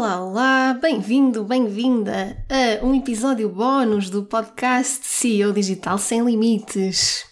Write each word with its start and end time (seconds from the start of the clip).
Olá, 0.00 0.24
olá, 0.24 0.78
bem-vindo, 0.80 1.44
bem-vinda 1.44 2.34
a 2.48 2.82
um 2.82 2.94
episódio 2.94 3.50
bónus 3.50 4.08
do 4.08 4.22
podcast 4.22 5.00
CEO 5.02 5.52
Digital 5.52 5.98
Sem 5.98 6.24
Limites. 6.24 7.26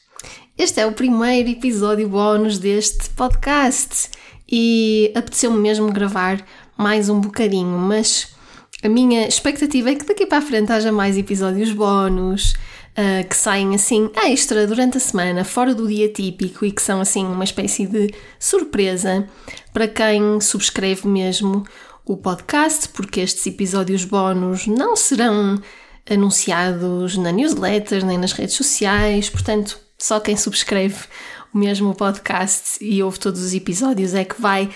Este 0.59 0.79
é 0.79 0.87
o 0.87 0.93
primeiro 0.93 1.49
episódio 1.49 2.07
bónus 2.07 2.59
deste 2.59 3.09
podcast 3.09 4.11
e 4.47 5.11
apeteceu-me 5.17 5.59
mesmo 5.59 5.91
gravar 5.91 6.45
mais 6.77 7.09
um 7.09 7.19
bocadinho, 7.19 7.79
mas 7.79 8.37
a 8.85 8.89
minha 8.91 9.27
expectativa 9.27 9.89
é 9.89 9.95
que 9.95 10.05
daqui 10.05 10.27
para 10.27 10.37
a 10.37 10.43
frente 10.43 10.71
haja 10.71 10.93
mais 10.93 11.17
episódios 11.17 11.73
bónus, 11.73 12.53
uh, 12.53 13.27
que 13.27 13.35
saem 13.35 13.75
assim 13.75 14.11
extra 14.15 14.67
durante 14.67 14.99
a 14.99 15.01
semana, 15.01 15.43
fora 15.43 15.75
do 15.75 15.89
dia 15.89 16.13
típico 16.13 16.67
e 16.67 16.71
que 16.71 16.83
são 16.83 17.01
assim 17.01 17.25
uma 17.25 17.45
espécie 17.45 17.87
de 17.87 18.13
surpresa 18.39 19.27
para 19.73 19.89
quem 19.89 20.39
subscreve 20.39 21.09
mesmo 21.09 21.65
o 22.09 22.17
podcast, 22.17 22.89
porque 22.89 23.21
estes 23.21 23.47
episódios 23.47 24.03
bónus 24.03 24.67
não 24.67 24.97
serão 24.97 25.61
anunciados 26.09 27.19
na 27.19 27.31
newsletter 27.31 28.05
nem 28.05 28.17
nas 28.17 28.33
redes 28.33 28.55
sociais, 28.55 29.29
portanto, 29.29 29.79
só 29.99 30.19
quem 30.19 30.35
subscreve 30.35 30.97
o 31.53 31.59
mesmo 31.59 31.95
podcast 31.95 32.83
e 32.83 33.03
ouve 33.03 33.19
todos 33.19 33.43
os 33.43 33.53
episódios 33.53 34.15
é 34.15 34.25
que 34.25 34.41
vai 34.41 34.71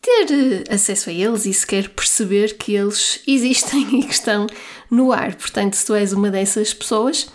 ter 0.00 0.72
acesso 0.72 1.10
a 1.10 1.12
eles 1.12 1.44
e 1.44 1.52
sequer 1.52 1.88
perceber 1.88 2.56
que 2.56 2.76
eles 2.76 3.20
existem 3.26 3.98
e 3.98 4.04
que 4.04 4.14
estão 4.14 4.46
no 4.88 5.12
ar. 5.12 5.34
Portanto, 5.34 5.74
se 5.74 5.84
tu 5.84 5.94
és 5.94 6.12
uma 6.12 6.30
dessas 6.30 6.72
pessoas, 6.72 7.28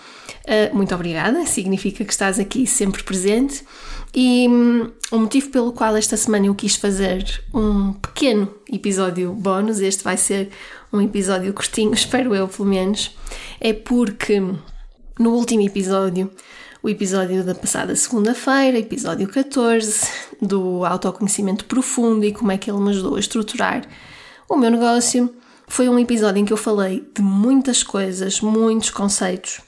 Uh, 0.46 0.76
muito 0.76 0.94
obrigada, 0.94 1.44
significa 1.48 2.06
que 2.06 2.12
estás 2.12 2.40
aqui 2.40 2.68
sempre 2.68 3.04
presente. 3.04 3.64
E 4.16 4.48
um, 4.48 4.92
o 5.12 5.20
motivo 5.20 5.50
pelo 5.50 5.74
qual 5.74 5.94
esta 5.98 6.16
semana 6.16 6.46
eu 6.46 6.56
quis 6.56 6.78
fazer 6.78 7.44
um 7.54 7.92
pequeno 7.92 8.50
episódio 8.72 9.34
bónus, 9.34 9.82
este 9.82 10.06
vai 10.06 10.16
ser 10.16 10.52
um 10.94 11.02
episódio 11.02 11.54
curtinho, 11.54 11.92
espero 11.94 12.34
eu 12.34 12.48
pelo 12.48 12.70
menos, 12.70 13.14
é 13.60 13.74
porque 13.74 14.40
no 15.20 15.32
último 15.32 15.64
episódio, 15.64 16.32
o 16.82 16.88
episódio 16.88 17.44
da 17.44 17.54
passada 17.54 17.94
segunda-feira, 17.94 18.80
episódio 18.80 19.28
14, 19.28 20.08
do 20.42 20.86
autoconhecimento 20.86 21.66
profundo 21.66 22.24
e 22.24 22.32
como 22.32 22.54
é 22.54 22.58
que 22.58 22.72
ele 22.72 22.80
me 22.80 22.92
ajudou 22.92 23.18
a 23.18 23.20
estruturar 23.20 23.86
o 24.48 24.56
meu 24.56 24.72
negócio, 24.72 25.30
foi 25.68 25.90
um 25.90 26.00
episódio 26.00 26.40
em 26.40 26.46
que 26.46 26.54
eu 26.54 26.58
falei 26.58 27.06
de 27.14 27.22
muitas 27.22 27.84
coisas, 27.84 28.40
muitos 28.40 28.92
conceitos. 28.92 29.60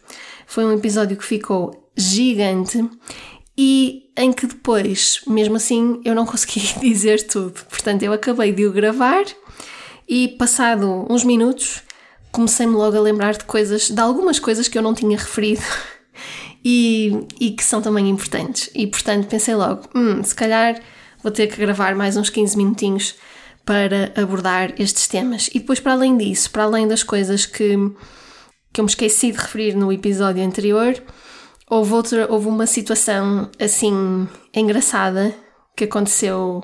Foi 0.46 0.64
um 0.64 0.72
episódio 0.72 1.18
que 1.18 1.26
ficou 1.26 1.90
gigante 1.98 2.88
e 3.58 4.12
em 4.16 4.32
que 4.32 4.46
depois, 4.46 5.22
mesmo 5.26 5.56
assim, 5.56 6.00
eu 6.06 6.14
não 6.14 6.26
consegui 6.26 6.62
dizer 6.80 7.26
tudo. 7.26 7.54
Portanto, 7.70 8.04
eu 8.04 8.14
acabei 8.14 8.52
de 8.52 8.66
o 8.66 8.72
gravar 8.72 9.24
e, 10.08 10.30
passado 10.30 11.06
uns 11.10 11.24
minutos, 11.24 11.82
comecei-me 12.32 12.74
logo 12.74 12.96
a 12.96 13.02
lembrar 13.02 13.34
de 13.34 13.46
coisas, 13.46 13.90
de 13.90 14.00
algumas 14.00 14.40
coisas 14.40 14.68
que 14.68 14.78
eu 14.78 14.82
não 14.82 14.94
tinha 14.94 15.18
referido 15.18 15.64
e, 16.64 17.26
e 17.40 17.52
que 17.52 17.64
são 17.64 17.82
também 17.82 18.10
importantes. 18.10 18.70
E, 18.76 18.86
portanto, 18.86 19.28
pensei 19.28 19.56
logo, 19.56 19.90
hum, 19.96 20.24
se 20.24 20.36
calhar 20.36 20.80
vou 21.24 21.32
ter 21.32 21.48
que 21.48 21.58
gravar 21.58 21.96
mais 21.96 22.16
uns 22.16 22.30
15 22.30 22.56
minutinhos 22.56 23.16
para 23.66 24.14
abordar 24.16 24.74
estes 24.80 25.08
temas. 25.08 25.50
E 25.54 25.60
depois, 25.60 25.80
para 25.80 25.94
além 25.94 26.16
disso, 26.16 26.52
para 26.52 26.64
além 26.64 26.88
das 26.88 27.04
coisas 27.04 27.46
que 27.46 27.92
que 28.78 28.82
eu 28.82 28.86
me 28.86 28.92
esqueci 28.92 29.32
de 29.32 29.40
referir 29.40 29.76
no 29.76 29.92
episódio 29.92 30.44
anterior, 30.44 31.02
houve, 31.70 31.94
outra, 31.94 32.32
houve 32.32 32.48
uma 32.48 32.66
situação 32.66 33.50
assim 33.60 34.28
engraçada 34.54 35.34
que 35.76 35.84
aconteceu 35.84 36.64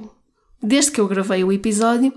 desde 0.62 0.92
que 0.92 1.02
eu 1.02 1.08
gravei 1.08 1.44
o 1.44 1.52
episódio 1.52 2.14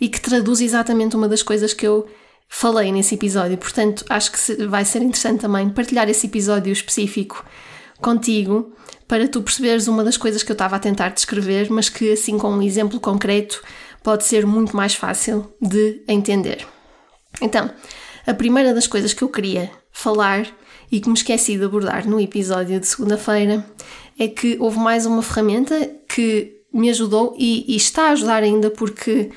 e 0.00 0.08
que 0.08 0.20
traduz 0.20 0.60
exatamente 0.60 1.16
uma 1.16 1.28
das 1.28 1.42
coisas 1.42 1.74
que 1.74 1.86
eu 1.86 2.08
falei 2.48 2.92
nesse 2.92 3.16
episódio. 3.16 3.58
Portanto, 3.58 4.04
acho 4.08 4.32
que 4.32 4.66
vai 4.66 4.84
ser 4.84 5.02
interessante 5.02 5.40
também 5.40 5.68
partilhar 5.68 6.08
esse 6.08 6.26
episódio 6.26 6.72
específico 6.72 7.44
contigo 8.00 8.72
para 9.06 9.26
tu 9.26 9.42
perceberes 9.42 9.88
uma 9.88 10.04
das 10.04 10.16
coisas 10.16 10.42
que 10.42 10.52
eu 10.52 10.54
estava 10.54 10.76
a 10.76 10.78
tentar 10.78 11.08
descrever, 11.08 11.70
mas 11.70 11.88
que 11.88 12.12
assim 12.12 12.38
com 12.38 12.50
um 12.50 12.62
exemplo 12.62 13.00
concreto 13.00 13.62
pode 14.02 14.24
ser 14.24 14.46
muito 14.46 14.76
mais 14.76 14.94
fácil 14.94 15.52
de 15.60 16.02
entender. 16.06 16.66
Então, 17.42 17.70
a 18.26 18.34
primeira 18.34 18.72
das 18.72 18.86
coisas 18.86 19.12
que 19.12 19.22
eu 19.22 19.28
queria 19.28 19.70
falar 19.98 20.46
e 20.92 21.00
que 21.00 21.08
me 21.08 21.14
esqueci 21.14 21.58
de 21.58 21.64
abordar 21.64 22.06
no 22.06 22.20
episódio 22.20 22.78
de 22.78 22.86
segunda-feira 22.86 23.66
é 24.16 24.28
que 24.28 24.56
houve 24.60 24.78
mais 24.78 25.04
uma 25.04 25.22
ferramenta 25.22 25.90
que 26.08 26.60
me 26.72 26.88
ajudou 26.88 27.34
e, 27.36 27.64
e, 27.66 27.74
está 27.74 28.04
a 28.04 28.10
ajudar 28.10 28.44
ainda 28.44 28.70
porque 28.70 29.32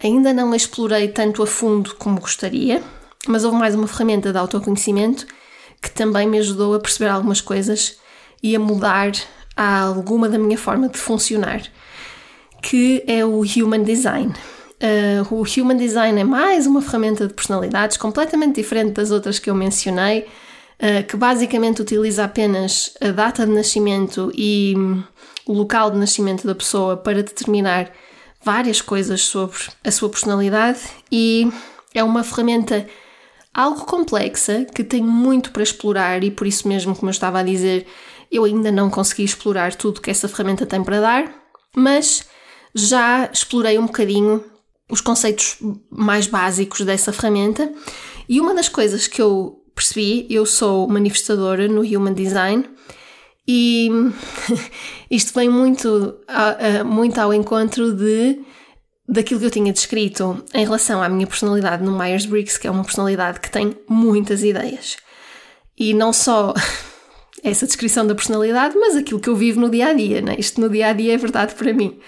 ainda 0.00 0.32
não 0.32 0.52
a 0.52 0.56
explorei 0.56 1.08
tanto 1.08 1.42
a 1.42 1.46
fundo 1.48 1.96
como 1.96 2.20
gostaria, 2.20 2.80
mas 3.26 3.42
houve 3.42 3.56
mais 3.56 3.74
uma 3.74 3.88
ferramenta 3.88 4.30
de 4.30 4.38
autoconhecimento 4.38 5.26
que 5.82 5.90
também 5.90 6.28
me 6.28 6.38
ajudou 6.38 6.74
a 6.74 6.80
perceber 6.80 7.10
algumas 7.10 7.40
coisas 7.40 7.98
e 8.40 8.54
a 8.54 8.60
mudar 8.60 9.10
alguma 9.56 10.28
da 10.28 10.38
minha 10.38 10.56
forma 10.56 10.88
de 10.88 10.96
funcionar, 10.96 11.60
que 12.62 13.02
é 13.08 13.24
o 13.24 13.40
Human 13.40 13.82
Design. 13.82 14.32
Uh, 14.82 15.34
o 15.34 15.42
Human 15.42 15.76
Design 15.76 16.20
é 16.20 16.24
mais 16.24 16.66
uma 16.66 16.82
ferramenta 16.82 17.26
de 17.26 17.32
personalidades 17.32 17.96
completamente 17.96 18.56
diferente 18.56 18.92
das 18.92 19.10
outras 19.10 19.38
que 19.38 19.48
eu 19.48 19.54
mencionei, 19.54 20.20
uh, 20.20 21.06
que 21.08 21.16
basicamente 21.16 21.80
utiliza 21.80 22.24
apenas 22.24 22.92
a 23.00 23.10
data 23.10 23.46
de 23.46 23.52
nascimento 23.52 24.32
e 24.34 24.74
um, 24.76 25.02
o 25.46 25.52
local 25.52 25.90
de 25.90 25.98
nascimento 25.98 26.46
da 26.46 26.54
pessoa 26.54 26.96
para 26.96 27.22
determinar 27.22 27.90
várias 28.42 28.80
coisas 28.80 29.22
sobre 29.22 29.56
a 29.82 29.90
sua 29.90 30.10
personalidade 30.10 30.80
e 31.10 31.50
é 31.94 32.04
uma 32.04 32.22
ferramenta 32.22 32.86
algo 33.54 33.86
complexa 33.86 34.66
que 34.74 34.82
tem 34.82 35.00
muito 35.00 35.52
para 35.52 35.62
explorar 35.62 36.22
e 36.24 36.30
por 36.30 36.46
isso 36.46 36.66
mesmo, 36.66 36.94
como 36.94 37.08
eu 37.08 37.12
estava 37.12 37.38
a 37.38 37.42
dizer, 37.42 37.86
eu 38.30 38.44
ainda 38.44 38.72
não 38.72 38.90
consegui 38.90 39.22
explorar 39.22 39.74
tudo 39.74 40.00
que 40.00 40.10
essa 40.10 40.28
ferramenta 40.28 40.66
tem 40.66 40.82
para 40.82 41.00
dar, 41.00 41.34
mas 41.74 42.28
já 42.74 43.30
explorei 43.32 43.78
um 43.78 43.86
bocadinho 43.86 44.44
os 44.94 45.00
conceitos 45.00 45.56
mais 45.90 46.26
básicos 46.28 46.80
dessa 46.82 47.12
ferramenta. 47.12 47.70
E 48.28 48.40
uma 48.40 48.54
das 48.54 48.68
coisas 48.68 49.08
que 49.08 49.20
eu 49.20 49.60
percebi, 49.74 50.26
eu 50.30 50.46
sou 50.46 50.88
manifestadora 50.88 51.66
no 51.68 51.82
Human 51.82 52.14
Design 52.14 52.64
e 53.46 53.90
isto 55.10 55.34
vem 55.34 55.48
muito, 55.48 56.14
muito 56.86 57.18
ao 57.18 57.34
encontro 57.34 57.92
de 57.92 58.38
daquilo 59.06 59.40
que 59.40 59.46
eu 59.46 59.50
tinha 59.50 59.72
descrito 59.72 60.42
em 60.54 60.64
relação 60.64 61.02
à 61.02 61.08
minha 61.10 61.26
personalidade 61.26 61.82
no 61.82 61.98
Myers-Briggs, 61.98 62.58
que 62.58 62.66
é 62.66 62.70
uma 62.70 62.84
personalidade 62.84 63.40
que 63.40 63.50
tem 63.50 63.76
muitas 63.86 64.42
ideias. 64.42 64.96
E 65.76 65.92
não 65.92 66.12
só 66.12 66.54
essa 67.42 67.66
descrição 67.66 68.06
da 68.06 68.14
personalidade, 68.14 68.76
mas 68.78 68.96
aquilo 68.96 69.20
que 69.20 69.28
eu 69.28 69.36
vivo 69.36 69.60
no 69.60 69.68
dia 69.68 69.88
a 69.88 69.92
dia, 69.92 70.22
né? 70.22 70.36
Isto 70.38 70.60
no 70.60 70.70
dia 70.70 70.86
a 70.86 70.92
dia 70.94 71.14
é 71.14 71.16
verdade 71.18 71.54
para 71.54 71.74
mim. 71.74 71.98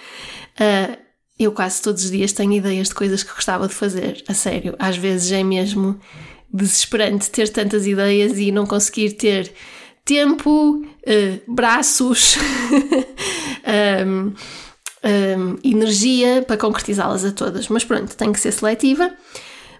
Uh, 0.58 1.06
eu 1.38 1.52
quase 1.52 1.82
todos 1.82 2.04
os 2.04 2.10
dias 2.10 2.32
tenho 2.32 2.52
ideias 2.52 2.88
de 2.88 2.94
coisas 2.94 3.22
que 3.22 3.34
gostava 3.34 3.69
de 3.69 3.74
fazer, 3.74 4.24
a 4.26 4.34
sério. 4.34 4.74
Às 4.78 4.97
vezes 4.97 5.30
é 5.32 5.42
mesmo 5.42 5.98
desesperante 6.52 7.30
ter 7.30 7.48
tantas 7.50 7.86
ideias 7.86 8.38
e 8.38 8.50
não 8.50 8.64
conseguir 8.64 9.12
ter 9.12 9.52
tempo, 10.04 10.82
uh, 10.82 11.52
braços, 11.52 12.36
um, 14.06 14.32
um, 15.04 15.58
energia 15.62 16.42
para 16.46 16.56
concretizá-las 16.56 17.25
a 17.25 17.32
todas. 17.32 17.69
Mas 17.69 17.84
pronto, 17.84 18.16
tenho 18.16 18.32
que 18.32 18.41
ser 18.41 18.52
seletiva. 18.52 19.12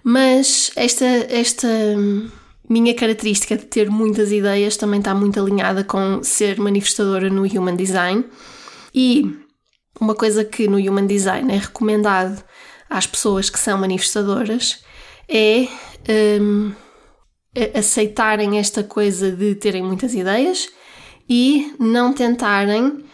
Mas 0.03 0.71
esta, 0.77 1.05
esta 1.05 1.69
minha 2.69 2.95
característica 2.95 3.57
de 3.57 3.65
ter 3.65 3.91
muitas 3.91 4.31
ideias 4.31 4.77
também 4.77 4.99
está 4.99 5.15
muito 5.15 5.41
alinhada 5.41 5.83
com 5.83 6.23
ser 6.23 6.59
manifestadora 6.59 7.31
no 7.31 7.45
Human 7.45 7.77
Design. 7.77 8.25
E 8.95 9.46
uma 10.01 10.15
coisa 10.15 10.45
que 10.45 10.69
no 10.69 10.77
Human 10.77 11.07
Design 11.07 11.53
é 11.53 11.59
recomendado 11.59 12.43
às 12.89 13.07
pessoas 13.07 13.51
que 13.51 13.59
são 13.59 13.79
manifestadoras 13.79 14.85
é 15.29 15.67
um, 16.39 16.73
aceitarem 17.75 18.59
esta 18.59 18.83
coisa 18.85 19.31
de 19.31 19.55
terem 19.55 19.83
muitas 19.83 20.15
ideias 20.15 20.69
e 21.29 21.75
não 21.79 22.13
tentarem. 22.13 23.05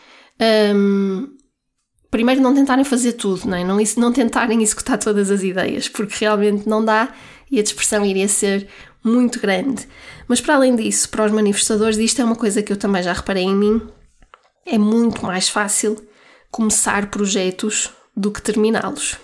Um, 0.74 1.28
primeiro, 2.10 2.42
não 2.42 2.54
tentarem 2.54 2.84
fazer 2.84 3.12
tudo, 3.12 3.48
não, 3.48 3.56
é? 3.56 3.64
não, 3.64 3.78
não 3.96 4.12
tentarem 4.12 4.62
executar 4.62 4.98
todas 4.98 5.30
as 5.30 5.42
ideias, 5.42 5.88
porque 5.88 6.16
realmente 6.20 6.68
não 6.68 6.84
dá 6.84 7.14
e 7.50 7.58
a 7.58 7.62
dispersão 7.62 8.04
iria 8.04 8.28
ser 8.28 8.68
muito 9.04 9.40
grande. 9.40 9.86
Mas 10.28 10.40
para 10.40 10.56
além 10.56 10.76
disso, 10.76 11.08
para 11.08 11.24
os 11.24 11.32
manifestadores, 11.32 11.96
isto 11.96 12.20
é 12.20 12.24
uma 12.24 12.36
coisa 12.36 12.62
que 12.62 12.72
eu 12.72 12.76
também 12.76 13.02
já 13.02 13.12
reparei 13.12 13.44
em 13.44 13.54
mim, 13.54 13.80
é 14.66 14.76
muito 14.76 15.24
mais 15.24 15.48
fácil 15.48 15.96
começar 16.52 17.10
projetos 17.10 17.90
do 18.14 18.30
que 18.30 18.42
terminá-los. 18.42 19.16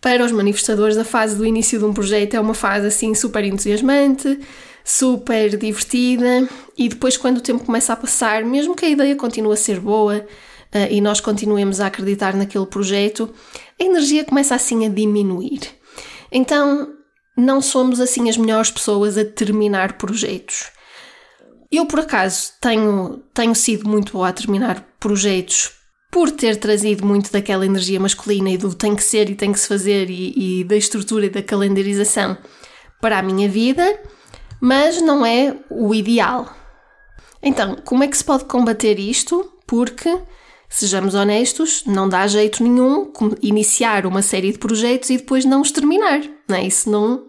Para 0.00 0.24
os 0.24 0.32
manifestadores, 0.32 0.98
a 0.98 1.04
fase 1.04 1.36
do 1.36 1.46
início 1.46 1.78
de 1.78 1.84
um 1.84 1.94
projeto 1.94 2.34
é 2.34 2.40
uma 2.40 2.54
fase 2.54 2.88
assim 2.88 3.14
super 3.14 3.44
entusiasmante, 3.44 4.40
super 4.84 5.56
divertida, 5.56 6.48
e 6.76 6.88
depois, 6.88 7.16
quando 7.16 7.38
o 7.38 7.42
tempo 7.42 7.64
começa 7.64 7.92
a 7.92 7.96
passar, 7.96 8.44
mesmo 8.44 8.74
que 8.74 8.84
a 8.84 8.88
ideia 8.88 9.14
continue 9.14 9.52
a 9.52 9.56
ser 9.56 9.78
boa 9.78 10.18
uh, 10.18 10.90
e 10.90 11.00
nós 11.00 11.20
continuemos 11.20 11.80
a 11.80 11.86
acreditar 11.86 12.34
naquele 12.34 12.66
projeto, 12.66 13.32
a 13.80 13.84
energia 13.84 14.24
começa 14.24 14.56
assim 14.56 14.84
a 14.84 14.88
diminuir. 14.88 15.60
Então, 16.32 16.94
não 17.36 17.62
somos 17.62 18.00
assim 18.00 18.28
as 18.28 18.36
melhores 18.36 18.72
pessoas 18.72 19.16
a 19.16 19.24
terminar 19.24 19.92
projetos. 19.92 20.72
Eu, 21.70 21.86
por 21.86 22.00
acaso, 22.00 22.52
tenho, 22.60 23.22
tenho 23.32 23.54
sido 23.54 23.88
muito 23.88 24.14
boa 24.14 24.28
a 24.28 24.32
terminar 24.32 24.84
projetos 24.98 25.81
por 26.12 26.30
ter 26.30 26.56
trazido 26.56 27.06
muito 27.06 27.32
daquela 27.32 27.64
energia 27.64 27.98
masculina 27.98 28.50
e 28.50 28.58
do 28.58 28.74
tem 28.74 28.94
que 28.94 29.02
ser 29.02 29.30
e 29.30 29.34
tem 29.34 29.50
que 29.50 29.58
se 29.58 29.66
fazer 29.66 30.10
e, 30.10 30.60
e 30.60 30.64
da 30.64 30.76
estrutura 30.76 31.24
e 31.24 31.30
da 31.30 31.42
calendarização 31.42 32.36
para 33.00 33.18
a 33.18 33.22
minha 33.22 33.48
vida, 33.48 33.98
mas 34.60 35.00
não 35.00 35.24
é 35.24 35.56
o 35.70 35.94
ideal. 35.94 36.54
Então, 37.42 37.76
como 37.82 38.04
é 38.04 38.08
que 38.08 38.16
se 38.16 38.22
pode 38.22 38.44
combater 38.44 38.98
isto? 38.98 39.50
Porque, 39.66 40.20
sejamos 40.68 41.14
honestos, 41.14 41.82
não 41.86 42.06
dá 42.06 42.26
jeito 42.26 42.62
nenhum 42.62 43.10
iniciar 43.40 44.04
uma 44.04 44.20
série 44.20 44.52
de 44.52 44.58
projetos 44.58 45.08
e 45.08 45.16
depois 45.16 45.46
não 45.46 45.62
os 45.62 45.72
terminar. 45.72 46.20
Não 46.46 46.56
é? 46.58 46.66
Isso 46.66 46.90
não, 46.90 47.26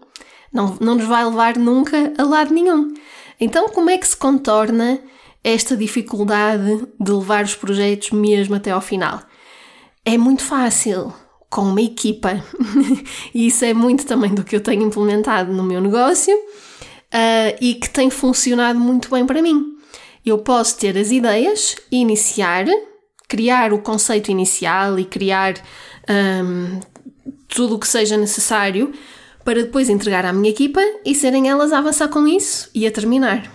não, 0.52 0.76
não 0.78 0.94
nos 0.96 1.06
vai 1.06 1.24
levar 1.24 1.56
nunca 1.56 2.12
a 2.18 2.22
lado 2.22 2.52
nenhum. 2.52 2.92
Então, 3.40 3.66
como 3.70 3.88
é 3.88 3.96
que 3.96 4.06
se 4.06 4.16
contorna 4.16 5.00
esta 5.44 5.76
dificuldade 5.76 6.88
de 6.98 7.12
levar 7.12 7.44
os 7.44 7.54
projetos 7.54 8.10
mesmo 8.10 8.54
até 8.54 8.70
ao 8.70 8.80
final? 8.80 9.20
É 10.04 10.18
muito 10.18 10.42
fácil, 10.42 11.12
com 11.50 11.62
uma 11.62 11.80
equipa. 11.80 12.42
e 13.32 13.46
isso 13.46 13.64
é 13.64 13.72
muito 13.72 14.04
também 14.06 14.34
do 14.34 14.42
que 14.42 14.56
eu 14.56 14.60
tenho 14.60 14.82
implementado 14.82 15.52
no 15.52 15.62
meu 15.62 15.80
negócio 15.80 16.34
uh, 16.34 17.56
e 17.60 17.74
que 17.74 17.88
tem 17.88 18.10
funcionado 18.10 18.80
muito 18.80 19.08
bem 19.08 19.24
para 19.24 19.40
mim. 19.40 19.76
Eu 20.26 20.38
posso 20.38 20.78
ter 20.78 20.98
as 20.98 21.10
ideias, 21.12 21.76
iniciar, 21.92 22.64
criar 23.28 23.72
o 23.72 23.78
conceito 23.78 24.30
inicial 24.30 24.98
e 24.98 25.04
criar 25.04 25.54
um, 26.08 26.80
tudo 27.46 27.76
o 27.76 27.78
que 27.78 27.86
seja 27.86 28.16
necessário 28.16 28.92
para 29.44 29.62
depois 29.62 29.88
entregar 29.88 30.24
à 30.24 30.32
minha 30.32 30.50
equipa 30.50 30.80
e 31.04 31.14
serem 31.14 31.48
elas 31.48 31.72
a 31.72 31.78
avançar 31.78 32.08
com 32.08 32.26
isso 32.26 32.70
e 32.74 32.86
a 32.86 32.90
terminar. 32.90 33.53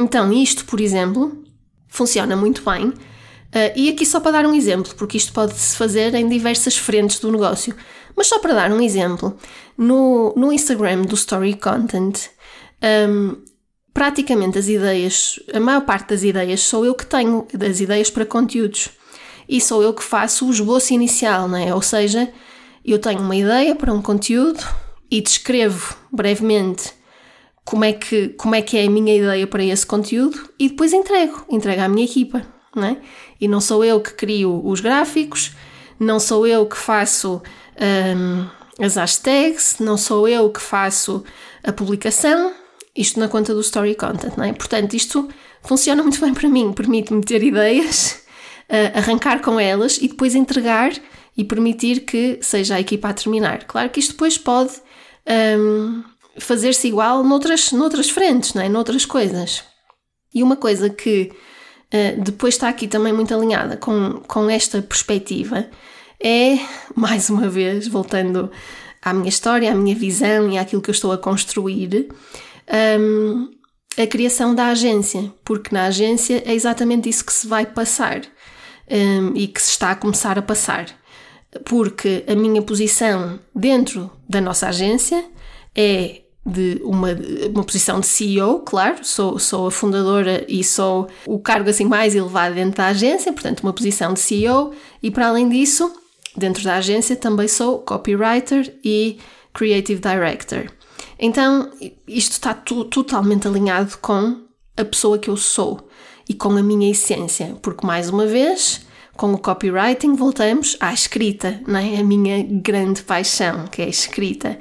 Então, 0.00 0.32
isto, 0.32 0.64
por 0.64 0.80
exemplo, 0.80 1.44
funciona 1.88 2.34
muito 2.36 2.62
bem. 2.62 2.86
Uh, 2.86 3.70
e 3.76 3.90
aqui 3.90 4.06
só 4.06 4.18
para 4.18 4.32
dar 4.32 4.46
um 4.46 4.54
exemplo, 4.54 4.94
porque 4.96 5.18
isto 5.18 5.32
pode-se 5.32 5.76
fazer 5.76 6.14
em 6.14 6.28
diversas 6.28 6.76
frentes 6.76 7.20
do 7.20 7.30
negócio. 7.30 7.74
Mas 8.16 8.26
só 8.26 8.38
para 8.38 8.54
dar 8.54 8.72
um 8.72 8.80
exemplo, 8.80 9.36
no, 9.76 10.32
no 10.36 10.52
Instagram 10.52 11.02
do 11.02 11.14
Story 11.14 11.54
Content, 11.54 12.28
um, 13.08 13.36
praticamente 13.92 14.58
as 14.58 14.68
ideias, 14.68 15.38
a 15.52 15.60
maior 15.60 15.82
parte 15.82 16.08
das 16.08 16.22
ideias 16.22 16.62
sou 16.62 16.84
eu 16.84 16.94
que 16.94 17.06
tenho, 17.06 17.46
das 17.52 17.80
ideias 17.80 18.10
para 18.10 18.24
conteúdos. 18.24 18.88
E 19.48 19.60
sou 19.60 19.82
eu 19.82 19.92
que 19.92 20.02
faço 20.02 20.46
o 20.46 20.50
esboço 20.50 20.94
inicial, 20.94 21.48
não 21.48 21.58
é? 21.58 21.74
Ou 21.74 21.82
seja, 21.82 22.32
eu 22.84 22.98
tenho 22.98 23.20
uma 23.20 23.36
ideia 23.36 23.74
para 23.74 23.92
um 23.92 24.00
conteúdo 24.00 24.64
e 25.10 25.20
descrevo 25.20 25.94
brevemente 26.10 26.94
como 27.64 27.84
é 27.84 27.92
que, 27.92 28.30
como 28.30 28.54
é, 28.54 28.62
que 28.62 28.76
é 28.76 28.86
a 28.86 28.90
minha 28.90 29.16
ideia 29.16 29.46
para 29.46 29.64
esse 29.64 29.86
conteúdo 29.86 30.50
e 30.58 30.68
depois 30.68 30.92
entrego, 30.92 31.44
entrego 31.48 31.82
à 31.82 31.88
minha 31.88 32.04
equipa, 32.04 32.42
não 32.74 32.84
é? 32.84 32.96
E 33.40 33.46
não 33.46 33.60
sou 33.60 33.84
eu 33.84 34.00
que 34.00 34.12
crio 34.14 34.60
os 34.64 34.80
gráficos, 34.80 35.52
não 35.98 36.18
sou 36.18 36.46
eu 36.46 36.66
que 36.66 36.76
faço 36.76 37.42
um, 38.16 38.46
as 38.84 38.96
hashtags, 38.96 39.76
não 39.78 39.96
sou 39.96 40.26
eu 40.28 40.50
que 40.50 40.60
faço 40.60 41.24
a 41.62 41.72
publicação, 41.72 42.52
isto 42.96 43.18
na 43.20 43.28
conta 43.28 43.54
do 43.54 43.60
Story 43.60 43.94
Content, 43.94 44.36
não 44.36 44.44
é? 44.44 44.52
Portanto, 44.52 44.94
isto 44.94 45.28
funciona 45.62 46.02
muito 46.02 46.20
bem 46.20 46.34
para 46.34 46.48
mim, 46.48 46.72
permite-me 46.72 47.22
ter 47.22 47.42
ideias, 47.42 48.24
uh, 48.68 48.98
arrancar 48.98 49.40
com 49.40 49.58
elas 49.58 49.98
e 49.98 50.08
depois 50.08 50.34
entregar 50.34 50.92
e 51.36 51.44
permitir 51.44 52.00
que 52.00 52.38
seja 52.42 52.74
a 52.74 52.80
equipa 52.80 53.08
a 53.08 53.14
terminar. 53.14 53.64
Claro 53.64 53.88
que 53.88 54.00
isto 54.00 54.12
depois 54.12 54.36
pode 54.36 54.72
um, 55.58 56.02
fazer-se 56.38 56.88
igual 56.88 57.22
noutras, 57.22 57.72
noutras 57.72 58.10
frentes, 58.10 58.54
não 58.54 58.62
é? 58.62 58.68
noutras 58.68 59.04
coisas. 59.04 59.64
E 60.34 60.42
uma 60.42 60.56
coisa 60.56 60.88
que 60.88 61.30
uh, 61.92 62.22
depois 62.22 62.54
está 62.54 62.68
aqui 62.68 62.88
também 62.88 63.12
muito 63.12 63.34
alinhada 63.34 63.76
com, 63.76 64.22
com 64.26 64.48
esta 64.48 64.80
perspectiva 64.80 65.68
é, 66.22 66.58
mais 66.94 67.28
uma 67.28 67.48
vez, 67.48 67.88
voltando 67.88 68.50
à 69.02 69.12
minha 69.12 69.28
história, 69.28 69.72
à 69.72 69.74
minha 69.74 69.94
visão 69.94 70.48
e 70.48 70.56
àquilo 70.56 70.80
que 70.80 70.88
eu 70.88 70.94
estou 70.94 71.10
a 71.10 71.18
construir, 71.18 72.08
um, 73.00 73.50
a 73.98 74.06
criação 74.06 74.54
da 74.54 74.68
agência, 74.68 75.34
porque 75.44 75.74
na 75.74 75.86
agência 75.86 76.42
é 76.46 76.54
exatamente 76.54 77.08
isso 77.08 77.24
que 77.26 77.32
se 77.32 77.46
vai 77.46 77.66
passar 77.66 78.22
um, 78.88 79.32
e 79.34 79.48
que 79.48 79.60
se 79.60 79.70
está 79.70 79.90
a 79.90 79.96
começar 79.96 80.38
a 80.38 80.42
passar. 80.42 80.86
Porque 81.64 82.24
a 82.26 82.34
minha 82.34 82.62
posição 82.62 83.38
dentro 83.54 84.10
da 84.26 84.40
nossa 84.40 84.68
agência 84.68 85.22
é 85.76 86.21
de 86.44 86.80
uma, 86.82 87.08
uma 87.54 87.64
posição 87.64 88.00
de 88.00 88.06
CEO, 88.06 88.60
claro, 88.60 89.04
sou, 89.04 89.38
sou 89.38 89.68
a 89.68 89.70
fundadora 89.70 90.44
e 90.48 90.64
sou 90.64 91.08
o 91.24 91.38
cargo 91.38 91.70
assim 91.70 91.84
mais 91.84 92.14
elevado 92.14 92.56
dentro 92.56 92.78
da 92.78 92.88
agência, 92.88 93.32
portanto, 93.32 93.60
uma 93.60 93.72
posição 93.72 94.12
de 94.12 94.20
CEO, 94.20 94.72
e 95.02 95.10
para 95.10 95.28
além 95.28 95.48
disso, 95.48 95.92
dentro 96.36 96.64
da 96.64 96.76
agência 96.76 97.14
também 97.14 97.46
sou 97.46 97.78
copywriter 97.78 98.74
e 98.84 99.18
creative 99.52 100.00
director. 100.00 100.66
Então, 101.18 101.70
isto 102.08 102.32
está 102.32 102.52
totalmente 102.52 103.46
alinhado 103.46 103.96
com 103.98 104.42
a 104.76 104.84
pessoa 104.84 105.18
que 105.18 105.30
eu 105.30 105.36
sou 105.36 105.88
e 106.28 106.34
com 106.34 106.56
a 106.56 106.62
minha 106.62 106.90
essência, 106.90 107.56
porque 107.62 107.86
mais 107.86 108.08
uma 108.08 108.26
vez, 108.26 108.84
com 109.16 109.32
o 109.32 109.38
copywriting 109.38 110.14
voltamos 110.14 110.76
à 110.80 110.92
escrita, 110.92 111.60
não 111.66 111.78
é? 111.78 111.98
A 112.00 112.04
minha 112.04 112.42
grande 112.42 113.02
paixão, 113.02 113.66
que 113.68 113.82
é 113.82 113.84
a 113.84 113.88
escrita. 113.88 114.58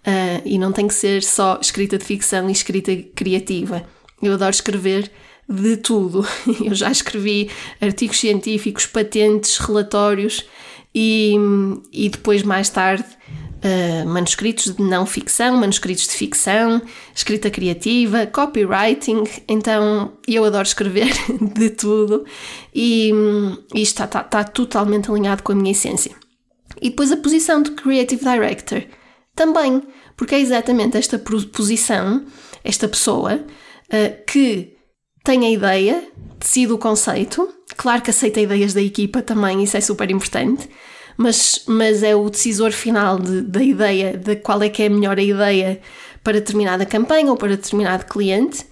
Uh, 0.00 0.40
e 0.44 0.58
não 0.58 0.72
tem 0.72 0.88
que 0.88 0.94
ser 0.94 1.22
só 1.22 1.58
escrita 1.60 1.98
de 1.98 2.04
ficção 2.04 2.48
e 2.48 2.52
escrita 2.52 2.96
criativa. 3.14 3.84
Eu 4.22 4.34
adoro 4.34 4.50
escrever 4.50 5.10
de 5.48 5.76
tudo. 5.76 6.26
Eu 6.64 6.74
já 6.74 6.90
escrevi 6.90 7.50
artigos 7.80 8.18
científicos, 8.18 8.86
patentes, 8.86 9.58
relatórios 9.58 10.46
e, 10.94 11.34
e 11.92 12.08
depois, 12.08 12.42
mais 12.42 12.70
tarde, 12.70 13.04
uh, 13.64 14.08
manuscritos 14.08 14.74
de 14.74 14.82
não 14.82 15.04
ficção, 15.06 15.56
manuscritos 15.56 16.06
de 16.06 16.14
ficção, 16.14 16.80
escrita 17.14 17.50
criativa, 17.50 18.26
copywriting. 18.26 19.24
Então 19.48 20.12
eu 20.26 20.44
adoro 20.44 20.66
escrever 20.66 21.12
de 21.54 21.70
tudo 21.70 22.24
e, 22.74 23.12
e 23.74 23.82
está, 23.82 24.04
está, 24.04 24.20
está 24.20 24.44
totalmente 24.44 25.10
alinhado 25.10 25.42
com 25.42 25.52
a 25.52 25.54
minha 25.54 25.72
essência. 25.72 26.12
E 26.80 26.90
depois 26.90 27.12
a 27.12 27.16
posição 27.16 27.62
de 27.62 27.72
Creative 27.72 28.24
Director 28.24 28.84
também, 29.34 29.82
porque 30.16 30.34
é 30.34 30.40
exatamente 30.40 30.96
esta 30.96 31.18
posição, 31.18 32.24
esta 32.64 32.88
pessoa, 32.88 33.36
uh, 33.36 34.24
que 34.26 34.76
tem 35.24 35.46
a 35.46 35.50
ideia, 35.50 36.04
decide 36.38 36.72
o 36.72 36.78
conceito, 36.78 37.48
claro 37.76 38.02
que 38.02 38.10
aceita 38.10 38.40
ideias 38.40 38.74
da 38.74 38.82
equipa 38.82 39.22
também, 39.22 39.62
isso 39.62 39.76
é 39.76 39.80
super 39.80 40.10
importante, 40.10 40.68
mas, 41.16 41.62
mas 41.66 42.02
é 42.02 42.14
o 42.14 42.30
decisor 42.30 42.72
final 42.72 43.18
de, 43.18 43.42
da 43.42 43.62
ideia, 43.62 44.16
de 44.16 44.36
qual 44.36 44.62
é 44.62 44.68
que 44.68 44.82
é 44.82 44.86
a 44.86 44.90
melhor 44.90 45.18
ideia 45.18 45.80
para 46.24 46.34
determinada 46.34 46.86
campanha 46.86 47.30
ou 47.30 47.36
para 47.36 47.56
determinado 47.56 48.06
cliente, 48.06 48.66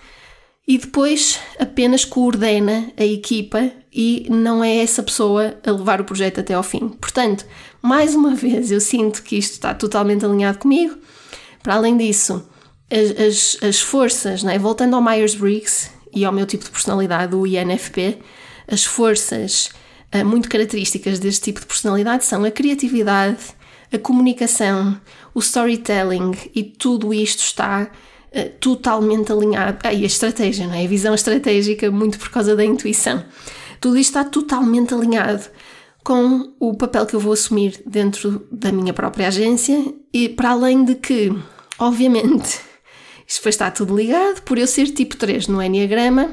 e 0.67 0.77
depois 0.77 1.39
apenas 1.59 2.05
coordena 2.05 2.93
a 2.97 3.05
equipa 3.05 3.73
e 3.93 4.27
não 4.29 4.63
é 4.63 4.77
essa 4.79 5.03
pessoa 5.03 5.57
a 5.65 5.71
levar 5.71 6.01
o 6.01 6.05
projeto 6.05 6.41
até 6.41 6.55
ao 6.55 6.63
fim. 6.63 6.89
Portanto, 6.89 7.47
mais 7.81 8.15
uma 8.15 8.35
vez, 8.35 8.71
eu 8.71 8.81
sinto 8.81 9.23
que 9.23 9.37
isto 9.37 9.53
está 9.53 9.75
totalmente 9.75 10.25
alinhado 10.25 10.59
comigo. 10.59 10.97
Para 11.63 11.75
além 11.75 11.97
disso, 11.97 12.47
as, 12.91 13.21
as, 13.21 13.59
as 13.63 13.81
forças, 13.81 14.45
é? 14.45 14.59
voltando 14.59 14.97
ao 14.97 15.03
Myers-Briggs 15.03 15.91
e 16.15 16.25
ao 16.25 16.33
meu 16.33 16.47
tipo 16.47 16.65
de 16.65 16.71
personalidade, 16.71 17.35
o 17.35 17.47
INFP, 17.47 18.19
as 18.67 18.85
forças 18.85 19.71
uh, 20.15 20.25
muito 20.25 20.49
características 20.49 21.19
deste 21.19 21.45
tipo 21.45 21.61
de 21.61 21.67
personalidade 21.67 22.25
são 22.25 22.45
a 22.45 22.51
criatividade, 22.51 23.39
a 23.93 23.99
comunicação, 23.99 25.01
o 25.35 25.41
storytelling 25.41 26.37
e 26.55 26.63
tudo 26.63 27.13
isto 27.13 27.41
está 27.41 27.91
uh, 28.33 28.49
totalmente 28.61 29.33
alinhado. 29.33 29.79
Ah, 29.85 29.93
e 29.93 30.03
a 30.03 30.07
estratégia, 30.07 30.67
não 30.67 30.75
é? 30.75 30.85
A 30.85 30.89
visão 30.89 31.15
estratégica, 31.15 31.91
muito 31.91 32.19
por 32.19 32.31
causa 32.31 32.57
da 32.57 32.65
intuição. 32.65 33.25
Tudo 33.81 33.97
isto 33.97 34.11
está 34.11 34.25
totalmente 34.25 34.95
alinhado 34.95 35.49
com 36.05 36.55
o 36.59 36.75
papel 36.75 37.05
que 37.05 37.15
eu 37.15 37.21
vou 37.21 37.33
assumir 37.33 37.83
dentro 37.85 38.47
da 38.51 38.73
minha 38.73 38.93
própria 38.93 39.29
agência 39.29 39.95
e 40.13 40.29
para 40.29 40.51
além 40.51 40.85
de 40.85 40.95
que, 40.95 41.31
obviamente, 41.79 42.61
isto 43.29 43.43
foi 43.43 43.51
estar 43.51 43.71
tudo 43.73 43.97
ligado, 43.97 44.43
por 44.43 44.59
eu 44.59 44.67
ser 44.67 44.87
tipo 44.87 45.17
3 45.17 45.49
no 45.49 45.63
Enneagrama, 45.63 46.31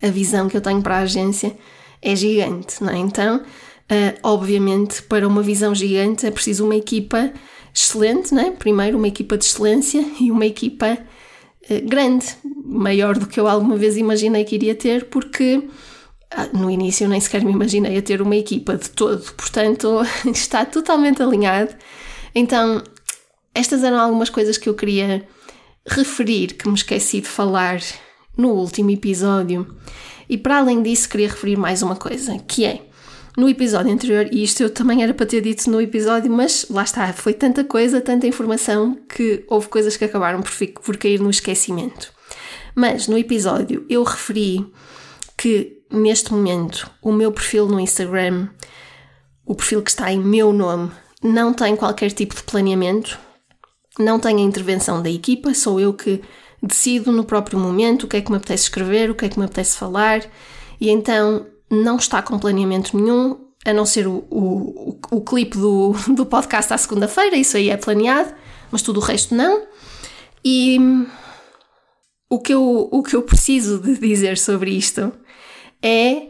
a 0.00 0.08
visão 0.08 0.48
que 0.48 0.56
eu 0.56 0.60
tenho 0.60 0.82
para 0.82 0.98
a 0.98 1.00
agência 1.00 1.56
é 2.00 2.14
gigante, 2.14 2.82
não 2.82 2.92
é? 2.92 2.98
Então, 2.98 3.38
uh, 3.38 4.18
obviamente, 4.22 5.02
para 5.02 5.26
uma 5.26 5.42
visão 5.42 5.74
gigante 5.74 6.26
é 6.26 6.30
preciso 6.30 6.64
uma 6.64 6.76
equipa 6.76 7.32
excelente, 7.74 8.34
não 8.34 8.42
é? 8.42 8.50
Primeiro, 8.50 8.98
uma 8.98 9.08
equipa 9.08 9.38
de 9.38 9.44
excelência 9.44 10.04
e 10.20 10.30
uma 10.30 10.46
equipa 10.46 10.98
uh, 11.70 11.88
grande, 11.88 12.26
maior 12.64 13.16
do 13.16 13.26
que 13.26 13.38
eu 13.38 13.46
alguma 13.46 13.76
vez 13.76 13.96
imaginei 13.96 14.44
que 14.44 14.54
iria 14.54 14.74
ter, 14.74 15.06
porque 15.06 15.62
no 16.52 16.70
início 16.70 17.08
nem 17.08 17.20
sequer 17.20 17.44
me 17.44 17.52
imaginei 17.52 17.96
a 17.98 18.02
ter 18.02 18.22
uma 18.22 18.36
equipa 18.36 18.76
de 18.76 18.90
todo, 18.90 19.32
portanto 19.34 20.00
está 20.26 20.64
totalmente 20.64 21.22
alinhado. 21.22 21.74
Então 22.34 22.82
estas 23.54 23.84
eram 23.84 23.98
algumas 23.98 24.30
coisas 24.30 24.56
que 24.56 24.68
eu 24.68 24.74
queria 24.74 25.26
referir, 25.86 26.54
que 26.54 26.68
me 26.68 26.74
esqueci 26.74 27.20
de 27.20 27.28
falar 27.28 27.80
no 28.36 28.50
último 28.50 28.90
episódio. 28.90 29.76
E 30.28 30.38
para 30.38 30.58
além 30.58 30.82
disso, 30.82 31.08
queria 31.08 31.28
referir 31.28 31.56
mais 31.56 31.82
uma 31.82 31.96
coisa, 31.96 32.38
que 32.38 32.64
é 32.64 32.86
no 33.36 33.48
episódio 33.48 33.92
anterior, 33.92 34.28
e 34.30 34.42
isto 34.42 34.62
eu 34.62 34.70
também 34.70 35.02
era 35.02 35.14
para 35.14 35.26
ter 35.26 35.40
dito 35.40 35.70
no 35.70 35.80
episódio, 35.80 36.30
mas 36.30 36.66
lá 36.68 36.82
está, 36.82 37.12
foi 37.12 37.32
tanta 37.32 37.64
coisa, 37.64 38.00
tanta 38.00 38.26
informação, 38.26 38.98
que 39.08 39.44
houve 39.48 39.68
coisas 39.68 39.96
que 39.96 40.04
acabaram 40.04 40.42
por, 40.42 40.52
por 40.82 40.96
cair 40.96 41.20
no 41.20 41.30
esquecimento. 41.30 42.12
Mas 42.74 43.08
no 43.08 43.18
episódio 43.18 43.84
eu 43.88 44.02
referi 44.02 44.66
que 45.36 45.81
neste 45.92 46.32
momento 46.32 46.90
o 47.00 47.12
meu 47.12 47.30
perfil 47.30 47.66
no 47.66 47.78
Instagram, 47.78 48.48
o 49.44 49.54
perfil 49.54 49.82
que 49.82 49.90
está 49.90 50.12
em 50.12 50.18
meu 50.18 50.52
nome, 50.52 50.90
não 51.22 51.52
tem 51.52 51.76
qualquer 51.76 52.10
tipo 52.10 52.34
de 52.34 52.42
planeamento, 52.42 53.18
não 53.98 54.18
tem 54.18 54.36
a 54.36 54.40
intervenção 54.40 55.02
da 55.02 55.10
equipa, 55.10 55.54
sou 55.54 55.78
eu 55.78 55.92
que 55.92 56.20
decido 56.62 57.12
no 57.12 57.24
próprio 57.24 57.58
momento 57.58 58.04
o 58.04 58.08
que 58.08 58.16
é 58.16 58.20
que 58.20 58.30
me 58.30 58.36
apetece 58.36 58.64
escrever, 58.64 59.10
o 59.10 59.14
que 59.14 59.26
é 59.26 59.28
que 59.28 59.38
me 59.38 59.44
apetece 59.44 59.76
falar, 59.76 60.22
e 60.80 60.90
então 60.90 61.46
não 61.70 61.96
está 61.96 62.22
com 62.22 62.38
planeamento 62.38 62.96
nenhum, 62.96 63.38
a 63.64 63.72
não 63.72 63.86
ser 63.86 64.06
o, 64.06 64.24
o, 64.30 64.98
o, 65.10 65.16
o 65.16 65.20
clipe 65.20 65.56
do, 65.56 65.94
do 66.14 66.26
podcast 66.26 66.72
à 66.72 66.78
segunda-feira, 66.78 67.36
isso 67.36 67.56
aí 67.56 67.70
é 67.70 67.76
planeado, 67.76 68.32
mas 68.70 68.82
tudo 68.82 68.98
o 68.98 69.02
resto 69.02 69.34
não. 69.34 69.62
E 70.44 70.78
o 72.28 72.40
que 72.40 72.52
eu, 72.52 72.88
o 72.90 73.02
que 73.02 73.14
eu 73.14 73.22
preciso 73.22 73.78
de 73.78 73.98
dizer 73.98 74.38
sobre 74.38 74.70
isto 74.70 75.12
é 75.82 76.28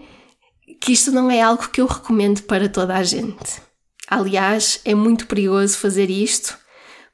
que 0.80 0.92
isto 0.92 1.12
não 1.12 1.30
é 1.30 1.40
algo 1.40 1.68
que 1.68 1.80
eu 1.80 1.86
recomendo 1.86 2.42
para 2.42 2.68
toda 2.68 2.94
a 2.94 3.02
gente. 3.02 3.60
Aliás, 4.08 4.80
é 4.84 4.94
muito 4.94 5.26
perigoso 5.26 5.78
fazer 5.78 6.10
isto 6.10 6.58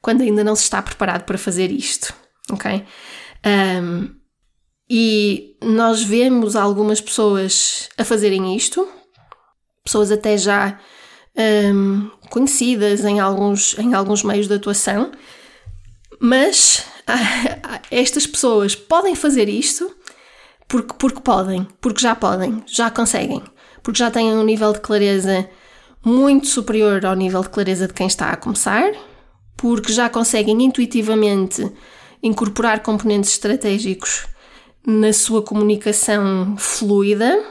quando 0.01 0.21
ainda 0.21 0.43
não 0.43 0.55
se 0.55 0.63
está 0.63 0.81
preparado 0.81 1.23
para 1.25 1.37
fazer 1.37 1.71
isto, 1.71 2.13
ok? 2.51 2.83
Um, 3.45 4.15
e 4.89 5.55
nós 5.61 6.01
vemos 6.01 6.55
algumas 6.55 6.99
pessoas 6.99 7.89
a 7.97 8.03
fazerem 8.03 8.55
isto, 8.55 8.87
pessoas 9.83 10.11
até 10.11 10.37
já 10.37 10.79
um, 11.73 12.09
conhecidas 12.29 13.05
em 13.05 13.19
alguns, 13.19 13.77
em 13.77 13.93
alguns 13.93 14.23
meios 14.23 14.47
de 14.47 14.53
atuação, 14.55 15.11
mas 16.19 16.85
estas 17.91 18.25
pessoas 18.25 18.75
podem 18.75 19.15
fazer 19.15 19.47
isto 19.47 19.95
porque, 20.69 20.93
porque 20.97 21.19
podem, 21.19 21.67
porque 21.81 21.99
já 21.99 22.15
podem, 22.15 22.63
já 22.65 22.89
conseguem, 22.89 23.43
porque 23.83 23.99
já 23.99 24.09
têm 24.09 24.33
um 24.33 24.43
nível 24.43 24.71
de 24.71 24.79
clareza 24.79 25.49
muito 26.05 26.47
superior 26.47 27.05
ao 27.05 27.15
nível 27.15 27.41
de 27.41 27.49
clareza 27.49 27.87
de 27.87 27.93
quem 27.93 28.07
está 28.07 28.29
a 28.29 28.37
começar, 28.37 28.93
porque 29.57 29.91
já 29.91 30.09
conseguem 30.09 30.63
intuitivamente 30.63 31.69
incorporar 32.23 32.81
componentes 32.81 33.31
estratégicos 33.31 34.25
na 34.85 35.11
sua 35.11 35.41
comunicação 35.41 36.55
fluida, 36.57 37.43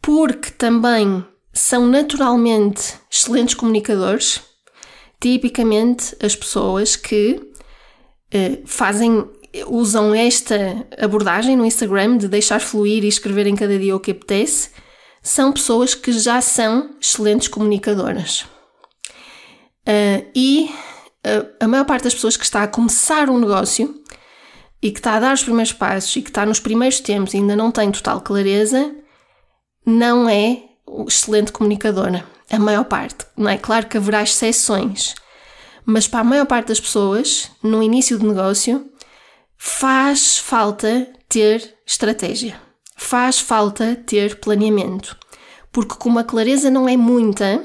porque 0.00 0.50
também 0.50 1.24
são 1.52 1.86
naturalmente 1.86 2.94
excelentes 3.10 3.54
comunicadores. 3.54 4.42
Tipicamente, 5.20 6.14
as 6.22 6.36
pessoas 6.36 6.96
que 6.96 7.40
eh, 8.30 8.60
fazem, 8.66 9.26
usam 9.66 10.14
esta 10.14 10.86
abordagem 10.98 11.56
no 11.56 11.64
Instagram 11.64 12.16
de 12.16 12.28
deixar 12.28 12.60
fluir 12.60 13.04
e 13.04 13.08
escrever 13.08 13.46
em 13.46 13.54
cada 13.54 13.78
dia 13.78 13.94
o 13.94 14.00
que 14.00 14.10
apetece, 14.10 14.70
são 15.22 15.52
pessoas 15.52 15.94
que 15.94 16.12
já 16.12 16.40
são 16.40 16.90
excelentes 17.00 17.48
comunicadoras. 17.48 18.42
Uh, 19.86 20.26
e 20.34 20.70
uh, 21.26 21.54
a 21.60 21.68
maior 21.68 21.84
parte 21.84 22.04
das 22.04 22.14
pessoas 22.14 22.36
que 22.36 22.44
está 22.44 22.62
a 22.62 22.68
começar 22.68 23.28
um 23.30 23.38
negócio 23.38 24.02
e 24.82 24.90
que 24.90 24.98
está 24.98 25.14
a 25.14 25.20
dar 25.20 25.34
os 25.34 25.42
primeiros 25.42 25.72
passos 25.72 26.14
e 26.16 26.22
que 26.22 26.30
está 26.30 26.44
nos 26.44 26.60
primeiros 26.60 27.00
tempos 27.00 27.32
e 27.32 27.38
ainda 27.38 27.56
não 27.56 27.70
tem 27.70 27.90
total 27.90 28.20
clareza, 28.20 28.94
não 29.86 30.28
é 30.28 30.62
excelente 31.06 31.52
comunicadora. 31.52 32.26
A 32.50 32.58
maior 32.58 32.84
parte. 32.84 33.26
Não 33.36 33.48
é? 33.48 33.56
Claro 33.56 33.86
que 33.86 33.96
haverá 33.96 34.22
exceções, 34.22 35.14
mas 35.86 36.06
para 36.06 36.20
a 36.20 36.24
maior 36.24 36.46
parte 36.46 36.68
das 36.68 36.80
pessoas, 36.80 37.50
no 37.62 37.82
início 37.82 38.18
do 38.18 38.28
negócio, 38.28 38.90
faz 39.56 40.38
falta 40.38 41.08
ter 41.28 41.74
estratégia, 41.86 42.60
faz 42.96 43.38
falta 43.38 43.96
ter 44.06 44.40
planeamento, 44.40 45.16
porque 45.72 45.94
como 45.96 46.18
a 46.18 46.24
clareza 46.24 46.70
não 46.70 46.88
é 46.88 46.96
muita, 46.96 47.62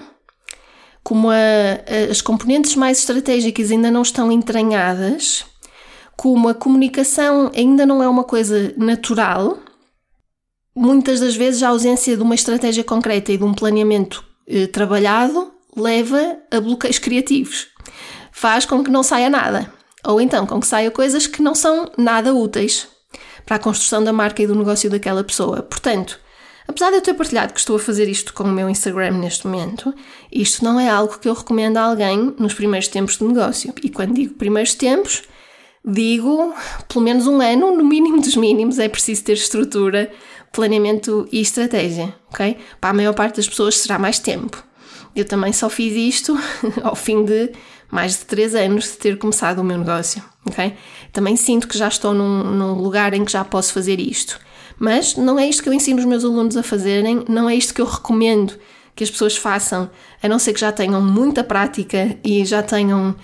como 1.03 1.29
a, 1.29 1.35
a, 1.35 2.11
as 2.11 2.21
componentes 2.21 2.75
mais 2.75 2.99
estratégicas 2.99 3.71
ainda 3.71 3.91
não 3.91 4.01
estão 4.01 4.31
entranhadas, 4.31 5.45
como 6.15 6.49
a 6.49 6.53
comunicação 6.53 7.51
ainda 7.55 7.85
não 7.85 8.03
é 8.03 8.07
uma 8.09 8.23
coisa 8.23 8.73
natural, 8.75 9.57
muitas 10.75 11.19
das 11.19 11.35
vezes 11.35 11.63
a 11.63 11.69
ausência 11.69 12.15
de 12.15 12.23
uma 12.23 12.35
estratégia 12.35 12.83
concreta 12.83 13.31
e 13.31 13.37
de 13.37 13.43
um 13.43 13.53
planeamento 13.53 14.23
eh, 14.47 14.67
trabalhado 14.67 15.51
leva 15.75 16.37
a 16.51 16.59
bloqueios 16.59 16.99
criativos. 16.99 17.67
Faz 18.31 18.65
com 18.65 18.83
que 18.83 18.91
não 18.91 19.03
saia 19.03 19.29
nada. 19.29 19.78
Ou 20.05 20.21
então 20.21 20.45
com 20.45 20.59
que 20.59 20.67
saia 20.67 20.91
coisas 20.91 21.27
que 21.27 21.41
não 21.41 21.53
são 21.53 21.91
nada 21.97 22.33
úteis 22.33 22.87
para 23.45 23.55
a 23.55 23.59
construção 23.59 24.03
da 24.03 24.13
marca 24.13 24.41
e 24.41 24.47
do 24.47 24.55
negócio 24.55 24.89
daquela 24.89 25.23
pessoa. 25.23 25.61
Portanto, 25.61 26.19
apesar 26.67 26.91
de 26.91 26.97
eu 26.97 27.01
ter 27.01 27.13
partilhado 27.13 27.53
que 27.53 27.59
estou 27.59 27.75
a 27.75 27.79
fazer 27.79 28.07
isto 28.07 28.33
com 28.33 28.43
o 28.43 28.51
meu 28.51 28.69
Instagram 28.69 29.17
neste 29.17 29.47
momento, 29.47 29.93
isto 30.31 30.63
não 30.63 30.79
é 30.79 30.89
algo 30.89 31.17
que 31.17 31.27
eu 31.27 31.33
recomendo 31.33 31.77
a 31.77 31.83
alguém 31.83 32.33
nos 32.37 32.53
primeiros 32.53 32.87
tempos 32.87 33.17
de 33.17 33.23
negócio. 33.23 33.73
E 33.83 33.89
quando 33.89 34.13
digo 34.13 34.35
primeiros 34.35 34.75
tempos, 34.75 35.23
digo 35.83 36.53
pelo 36.87 37.03
menos 37.03 37.27
um 37.27 37.41
ano, 37.41 37.75
no 37.75 37.83
mínimo 37.83 38.21
dos 38.21 38.35
mínimos, 38.35 38.79
é 38.79 38.87
preciso 38.87 39.23
ter 39.23 39.33
estrutura, 39.33 40.11
planeamento 40.51 41.27
e 41.31 41.41
estratégia, 41.41 42.15
ok? 42.29 42.57
Para 42.79 42.91
a 42.91 42.93
maior 42.93 43.13
parte 43.13 43.37
das 43.37 43.49
pessoas 43.49 43.77
será 43.77 43.97
mais 43.97 44.19
tempo. 44.19 44.63
Eu 45.15 45.25
também 45.25 45.51
só 45.51 45.69
fiz 45.69 45.95
isto 45.95 46.37
ao 46.83 46.95
fim 46.95 47.25
de 47.25 47.51
mais 47.91 48.13
de 48.13 48.25
3 48.25 48.55
anos 48.55 48.85
de 48.85 48.97
ter 48.97 49.17
começado 49.17 49.59
o 49.59 49.63
meu 49.63 49.77
negócio, 49.77 50.23
ok? 50.45 50.73
Também 51.11 51.35
sinto 51.35 51.67
que 51.67 51.77
já 51.77 51.87
estou 51.87 52.13
num, 52.13 52.43
num 52.43 52.73
lugar 52.73 53.13
em 53.13 53.25
que 53.25 53.31
já 53.31 53.43
posso 53.43 53.73
fazer 53.73 53.99
isto. 53.99 54.39
Mas 54.77 55.15
não 55.15 55.37
é 55.37 55.47
isto 55.47 55.61
que 55.61 55.69
eu 55.69 55.73
ensino 55.73 55.99
os 55.99 56.05
meus 56.05 56.23
alunos 56.23 56.55
a 56.55 56.63
fazerem, 56.63 57.25
não 57.27 57.49
é 57.49 57.55
isto 57.55 57.73
que 57.73 57.81
eu 57.81 57.85
recomendo 57.85 58.53
que 58.95 59.03
as 59.03 59.09
pessoas 59.09 59.35
façam, 59.35 59.89
a 60.21 60.27
não 60.27 60.39
ser 60.39 60.53
que 60.53 60.59
já 60.59 60.71
tenham 60.71 61.01
muita 61.01 61.43
prática 61.43 62.17
e 62.23 62.45
já 62.45 62.61
tenham 62.61 63.15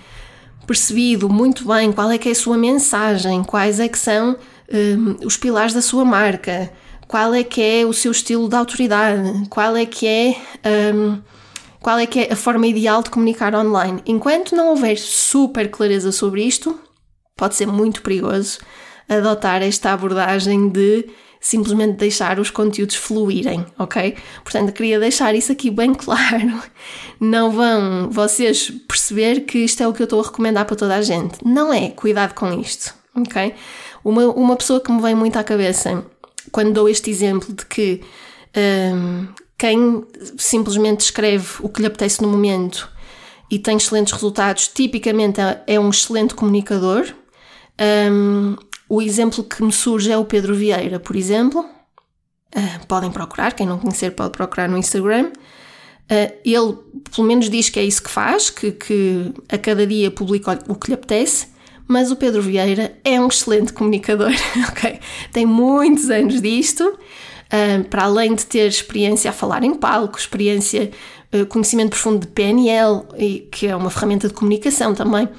percebido 0.66 1.30
muito 1.30 1.68
bem 1.68 1.92
qual 1.92 2.10
é 2.10 2.18
que 2.18 2.30
é 2.30 2.32
a 2.32 2.36
sua 2.36 2.58
mensagem, 2.58 3.44
quais 3.44 3.80
é 3.80 3.88
que 3.88 4.00
são 4.00 4.38
um, 4.72 5.26
os 5.26 5.38
pilares 5.38 5.74
da 5.74 5.82
sua 5.82 6.04
marca, 6.04 6.72
qual 7.08 7.34
é 7.34 7.44
que 7.44 7.62
é 7.62 7.86
o 7.86 7.94
seu 7.94 8.12
estilo 8.12 8.50
de 8.50 8.56
autoridade, 8.56 9.48
qual 9.50 9.76
é 9.76 9.86
que 9.86 10.08
é 10.08 10.36
um, 10.94 11.22
qual 11.86 12.00
é 12.00 12.08
que 12.08 12.22
é 12.22 12.34
a 12.34 12.36
forma 12.36 12.66
ideal 12.66 13.04
de 13.04 13.12
comunicar 13.12 13.54
online. 13.54 14.02
Enquanto 14.08 14.56
não 14.56 14.70
houver 14.70 14.98
super 14.98 15.70
clareza 15.70 16.12
sobre 16.12 16.42
isto, 16.42 16.80
pode 17.38 17.54
ser 17.54 17.68
muito 17.68 18.02
perigoso 18.02 18.58
adotar 19.08 19.62
esta 19.62 19.94
abordagem 19.94 20.68
de 20.68 21.08
simplesmente 21.40 21.98
deixar 21.98 22.40
os 22.40 22.50
conteúdos 22.50 22.96
fluírem, 22.96 23.64
ok? 23.78 24.16
Portanto, 24.44 24.74
queria 24.74 25.00
deixar 25.00 25.36
isso 25.36 25.52
aqui 25.52 25.70
bem 25.70 25.94
claro. 25.94 26.60
Não 27.20 27.52
vão 27.52 28.10
vocês 28.10 28.72
perceber 28.88 29.42
que 29.42 29.60
isto 29.60 29.84
é 29.84 29.88
o 29.88 29.94
que 29.94 30.02
eu 30.02 30.06
estou 30.06 30.22
a 30.22 30.26
recomendar 30.26 30.66
para 30.66 30.76
toda 30.76 30.96
a 30.96 31.04
gente. 31.04 31.38
Não 31.46 31.72
é, 31.72 31.90
cuidado 31.90 32.34
com 32.34 32.52
isto, 32.60 32.96
ok? 33.16 33.54
Uma, 34.04 34.26
uma 34.32 34.56
pessoa 34.56 34.82
que 34.82 34.92
me 34.92 35.00
vem 35.00 35.14
muito 35.14 35.38
à 35.38 35.44
cabeça 35.44 36.04
quando 36.52 36.74
dou 36.74 36.90
este 36.90 37.12
exemplo 37.12 37.54
de 37.54 37.64
que 37.68 38.02
um, 38.58 39.28
quem 39.58 40.04
simplesmente 40.38 41.02
escreve 41.02 41.48
o 41.62 41.70
que 41.70 41.82
lhe 41.82 41.88
apetece 41.88 42.22
no 42.22 42.28
momento 42.28 42.90
e 43.50 43.60
tem 43.60 43.78
excelentes 43.78 44.14
resultados, 44.14 44.68
tipicamente 44.68 45.40
é, 45.40 45.64
é 45.68 45.80
um 45.80 45.90
excelente 45.90 46.34
comunicador. 46.34 47.06
Um, 48.12 48.56
o 48.90 49.02
exemplo 49.02 49.44
que 49.44 49.64
me 49.64 49.72
surge 49.72 50.12
é 50.12 50.18
o 50.18 50.26
Pedro 50.26 50.56
Vieira, 50.56 51.00
por 51.00 51.16
exemplo. 51.16 51.62
Uh, 52.56 52.86
podem 52.88 53.12
procurar, 53.12 53.54
quem 53.54 53.66
não 53.66 53.78
conhecer 53.78 54.12
pode 54.12 54.32
procurar 54.32 54.68
no 54.68 54.78
Instagram. 54.78 55.32
Uh, 56.12 56.34
ele, 56.44 56.78
pelo 57.14 57.28
menos, 57.28 57.50
diz 57.50 57.70
que 57.70 57.80
é 57.80 57.84
isso 57.84 58.02
que 58.02 58.10
faz, 58.10 58.50
que, 58.50 58.72
que 58.72 59.34
a 59.50 59.58
cada 59.58 59.86
dia 59.86 60.10
publica 60.10 60.60
o 60.68 60.76
que 60.76 60.90
lhe 60.90 60.94
apetece. 60.96 61.48
Mas 61.88 62.10
o 62.10 62.16
Pedro 62.16 62.42
Vieira 62.42 62.98
é 63.04 63.22
um 63.22 63.28
excelente 63.28 63.72
comunicador, 63.72 64.32
ok? 64.70 65.00
Tem 65.32 65.46
muitos 65.46 66.10
anos 66.10 66.42
disto 66.42 66.98
para 67.90 68.04
além 68.04 68.36
de 68.36 68.46
ter 68.46 68.68
experiência 68.68 69.30
a 69.30 69.34
falar 69.34 69.64
em 69.64 69.74
palco, 69.74 70.18
experiência, 70.18 70.92
uh, 71.34 71.46
conhecimento 71.46 71.90
profundo 71.90 72.20
de 72.20 72.28
PNL, 72.28 73.04
e, 73.18 73.48
que 73.52 73.68
é 73.68 73.76
uma 73.76 73.90
ferramenta 73.90 74.28
de 74.28 74.34
comunicação 74.34 74.94
também, 74.94 75.30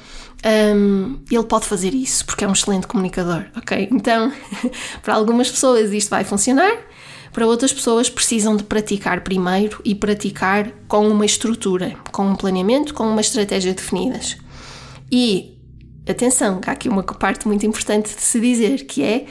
ele 1.28 1.42
pode 1.42 1.66
fazer 1.66 1.92
isso 1.92 2.25
porque 2.25 2.44
é 2.44 2.49
um 2.49 2.52
excelente 2.52 2.87
comunicador, 2.87 3.46
ok? 3.56 3.88
Então, 3.90 4.32
para 5.02 5.14
algumas 5.14 5.50
pessoas 5.50 5.92
isto 5.92 6.11
vai 6.11 6.23
funcionar, 6.23 6.73
para 7.32 7.46
outras 7.46 7.73
pessoas 7.73 8.08
precisam 8.08 8.56
de 8.56 8.62
praticar 8.62 9.23
primeiro 9.23 9.80
e 9.85 9.94
praticar 9.94 10.70
com 10.88 11.06
uma 11.08 11.26
estrutura, 11.26 11.94
com 12.11 12.28
um 12.28 12.35
planeamento, 12.35 12.94
com 12.94 13.04
uma 13.04 13.20
estratégia 13.20 13.75
definidas. 13.75 14.38
E 15.12 15.58
atenção, 16.08 16.61
há 16.66 16.70
aqui 16.70 16.88
uma 16.88 17.02
parte 17.02 17.46
muito 17.46 17.66
importante 17.66 18.14
de 18.14 18.23
se 18.23 18.40
dizer, 18.40 18.87
que 18.87 19.02
é 19.02 19.26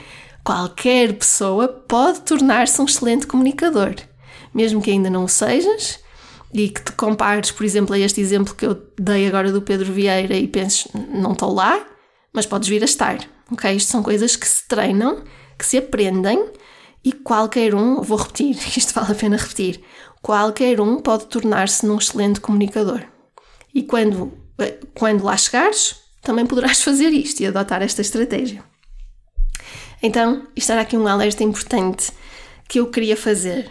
qualquer 0.46 1.14
pessoa 1.14 1.68
pode 1.68 2.22
tornar-se 2.22 2.80
um 2.80 2.86
excelente 2.86 3.26
comunicador, 3.26 3.96
mesmo 4.54 4.80
que 4.80 4.92
ainda 4.92 5.10
não 5.10 5.24
o 5.24 5.28
sejas 5.28 6.00
e 6.54 6.70
que 6.70 6.84
te 6.84 6.92
compares, 6.92 7.50
por 7.50 7.66
exemplo, 7.66 7.96
a 7.96 8.00
este 8.00 8.22
exemplo 8.22 8.54
que 8.54 8.66
eu 8.66 8.80
dei 8.98 9.28
agora 9.28 9.52
do 9.52 9.62
Pedro 9.62 9.92
Vieira 9.92 10.36
e 10.36 10.48
penses, 10.48 10.88
não 11.10 11.32
estou 11.32 11.52
lá, 11.52 11.84
mas 12.32 12.46
podes 12.46 12.70
vir 12.70 12.84
a 12.84 12.86
estar. 12.86 13.18
Ok? 13.52 13.76
Isto 13.76 13.92
são 13.92 14.04
coisas 14.04 14.36
que 14.36 14.48
se 14.48 14.68
treinam, 14.68 15.24
que 15.58 15.66
se 15.66 15.80
aprendem 15.80 16.52
e 17.04 17.12
qualquer 17.12 17.74
um, 17.74 18.02
vou 18.02 18.18
repetir, 18.18 18.56
isto 18.78 18.94
vale 18.94 19.14
a 19.14 19.16
pena 19.16 19.38
repetir, 19.38 19.82
qualquer 20.22 20.80
um 20.80 21.02
pode 21.02 21.26
tornar-se 21.26 21.86
num 21.88 21.98
excelente 21.98 22.40
comunicador. 22.40 23.02
E 23.74 23.82
quando, 23.82 24.32
eh, 24.60 24.80
quando 24.94 25.24
lá 25.24 25.36
chegares, 25.36 25.96
também 26.22 26.46
poderás 26.46 26.82
fazer 26.84 27.10
isto 27.10 27.42
e 27.42 27.48
adotar 27.48 27.82
esta 27.82 28.02
estratégia. 28.02 28.64
Então, 30.02 30.44
isto 30.56 30.72
era 30.72 30.82
aqui 30.82 30.98
um 30.98 31.08
alerta 31.08 31.44
importante 31.44 32.12
que 32.68 32.80
eu 32.80 32.88
queria 32.88 33.16
fazer. 33.16 33.70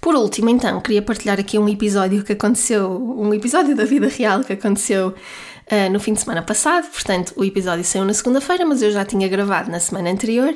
Por 0.00 0.14
último, 0.14 0.48
então, 0.48 0.80
queria 0.80 1.02
partilhar 1.02 1.38
aqui 1.38 1.58
um 1.58 1.68
episódio 1.68 2.24
que 2.24 2.32
aconteceu, 2.32 2.90
um 2.90 3.34
episódio 3.34 3.76
da 3.76 3.84
vida 3.84 4.08
real 4.08 4.40
que 4.40 4.54
aconteceu 4.54 5.08
uh, 5.08 5.92
no 5.92 6.00
fim 6.00 6.14
de 6.14 6.20
semana 6.20 6.42
passado. 6.42 6.88
Portanto, 6.90 7.34
o 7.36 7.44
episódio 7.44 7.84
saiu 7.84 8.04
na 8.04 8.14
segunda-feira, 8.14 8.64
mas 8.64 8.80
eu 8.80 8.90
já 8.90 9.04
tinha 9.04 9.28
gravado 9.28 9.70
na 9.70 9.78
semana 9.78 10.10
anterior. 10.10 10.54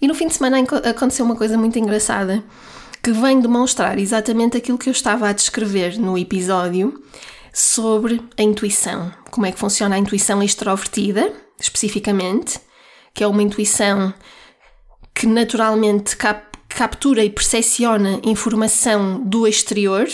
E 0.00 0.08
no 0.08 0.14
fim 0.14 0.28
de 0.28 0.34
semana 0.34 0.58
aconteceu 0.60 1.24
uma 1.24 1.36
coisa 1.36 1.58
muito 1.58 1.78
engraçada 1.78 2.42
que 3.02 3.12
vem 3.12 3.40
demonstrar 3.40 3.98
exatamente 3.98 4.56
aquilo 4.56 4.78
que 4.78 4.88
eu 4.88 4.92
estava 4.92 5.28
a 5.28 5.32
descrever 5.32 5.98
no 5.98 6.16
episódio 6.16 7.02
sobre 7.52 8.22
a 8.36 8.42
intuição. 8.42 9.12
Como 9.30 9.46
é 9.46 9.52
que 9.52 9.58
funciona 9.58 9.96
a 9.96 9.98
intuição 9.98 10.42
extrovertida, 10.42 11.32
especificamente, 11.60 12.58
que 13.18 13.24
é 13.24 13.26
uma 13.26 13.42
intuição 13.42 14.14
que 15.12 15.26
naturalmente 15.26 16.16
cap 16.16 16.46
captura 16.68 17.24
e 17.24 17.30
percepciona 17.30 18.20
informação 18.22 19.24
do 19.24 19.44
exterior 19.44 20.06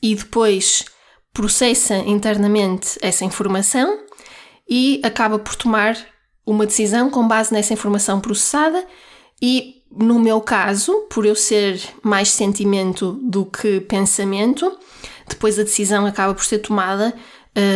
e 0.00 0.14
depois 0.14 0.84
processa 1.32 1.96
internamente 1.96 2.96
essa 3.02 3.24
informação 3.24 3.98
e 4.70 5.00
acaba 5.02 5.36
por 5.36 5.56
tomar 5.56 5.96
uma 6.46 6.64
decisão 6.64 7.10
com 7.10 7.26
base 7.26 7.52
nessa 7.52 7.72
informação 7.72 8.20
processada 8.20 8.86
e 9.42 9.82
no 9.90 10.20
meu 10.20 10.40
caso, 10.40 11.08
por 11.10 11.26
eu 11.26 11.34
ser 11.34 11.82
mais 12.04 12.28
sentimento 12.30 13.18
do 13.20 13.44
que 13.44 13.80
pensamento, 13.80 14.78
depois 15.26 15.58
a 15.58 15.64
decisão 15.64 16.06
acaba 16.06 16.32
por 16.32 16.44
ser 16.44 16.58
tomada 16.58 17.12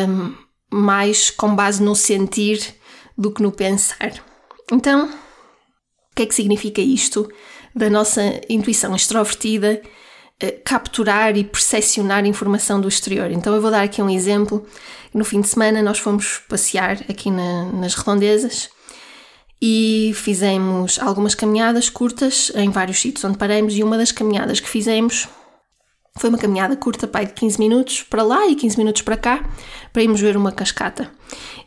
um, 0.08 0.34
mais 0.70 1.30
com 1.30 1.52
base 1.56 1.82
no 1.82 1.96
sentir 1.96 2.76
do 3.16 3.32
que 3.32 3.42
no 3.42 3.50
pensar. 3.50 4.27
Então, 4.72 5.06
o 5.06 6.14
que 6.14 6.22
é 6.22 6.26
que 6.26 6.34
significa 6.34 6.80
isto 6.80 7.30
da 7.74 7.88
nossa 7.88 8.40
intuição 8.48 8.94
extrovertida 8.94 9.80
uh, 10.42 10.62
capturar 10.64 11.36
e 11.36 11.44
percepcionar 11.44 12.26
informação 12.26 12.80
do 12.80 12.88
exterior? 12.88 13.30
Então, 13.30 13.54
eu 13.54 13.60
vou 13.60 13.70
dar 13.70 13.82
aqui 13.82 14.02
um 14.02 14.10
exemplo. 14.10 14.66
No 15.14 15.24
fim 15.24 15.40
de 15.40 15.48
semana, 15.48 15.82
nós 15.82 15.98
fomos 15.98 16.40
passear 16.48 16.98
aqui 17.08 17.30
na, 17.30 17.64
nas 17.72 17.94
redondezas 17.94 18.70
e 19.60 20.12
fizemos 20.14 20.98
algumas 21.00 21.34
caminhadas 21.34 21.88
curtas 21.88 22.52
em 22.54 22.70
vários 22.70 23.00
sítios 23.00 23.24
onde 23.24 23.38
paramos 23.38 23.76
e 23.76 23.82
uma 23.82 23.98
das 23.98 24.12
caminhadas 24.12 24.60
que 24.60 24.68
fizemos 24.68 25.28
foi 26.18 26.28
uma 26.28 26.38
caminhada 26.38 26.76
curta, 26.76 27.06
pai, 27.06 27.26
de 27.26 27.32
15 27.32 27.58
minutos 27.58 28.02
para 28.02 28.22
lá 28.22 28.46
e 28.46 28.54
15 28.54 28.76
minutos 28.78 29.02
para 29.02 29.16
cá, 29.16 29.44
para 29.92 30.02
irmos 30.02 30.20
ver 30.20 30.36
uma 30.36 30.52
cascata. 30.52 31.10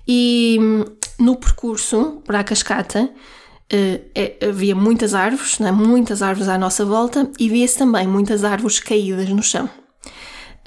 E 0.07 0.57
hum, 0.59 0.85
no 1.19 1.35
percurso 1.35 2.21
para 2.25 2.39
a 2.39 2.43
cascata 2.43 3.09
uh, 3.73 4.49
havia 4.49 4.75
muitas 4.75 5.13
árvores, 5.13 5.59
né? 5.59 5.71
muitas 5.71 6.21
árvores 6.21 6.49
à 6.49 6.57
nossa 6.57 6.85
volta 6.85 7.29
e 7.39 7.49
via-se 7.49 7.77
também 7.77 8.07
muitas 8.07 8.43
árvores 8.43 8.79
caídas 8.79 9.29
no 9.29 9.41
chão. 9.41 9.69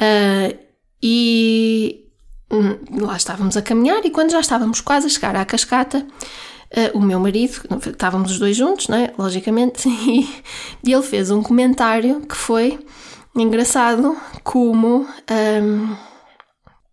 Uh, 0.00 0.56
e 1.02 2.06
hum, 2.50 3.04
lá 3.04 3.16
estávamos 3.16 3.56
a 3.56 3.62
caminhar 3.62 4.04
e 4.04 4.10
quando 4.10 4.30
já 4.30 4.40
estávamos 4.40 4.80
quase 4.80 5.06
a 5.06 5.10
chegar 5.10 5.36
à 5.36 5.44
cascata, 5.44 5.98
uh, 5.98 6.98
o 6.98 7.00
meu 7.00 7.20
marido, 7.20 7.60
estávamos 7.86 8.32
os 8.32 8.38
dois 8.38 8.56
juntos, 8.56 8.88
né? 8.88 9.10
logicamente, 9.18 9.88
e, 9.88 10.28
e 10.82 10.92
ele 10.92 11.02
fez 11.02 11.30
um 11.30 11.42
comentário 11.42 12.20
que 12.22 12.36
foi 12.36 12.78
engraçado 13.42 14.16
como, 14.42 15.06
um, 15.30 15.92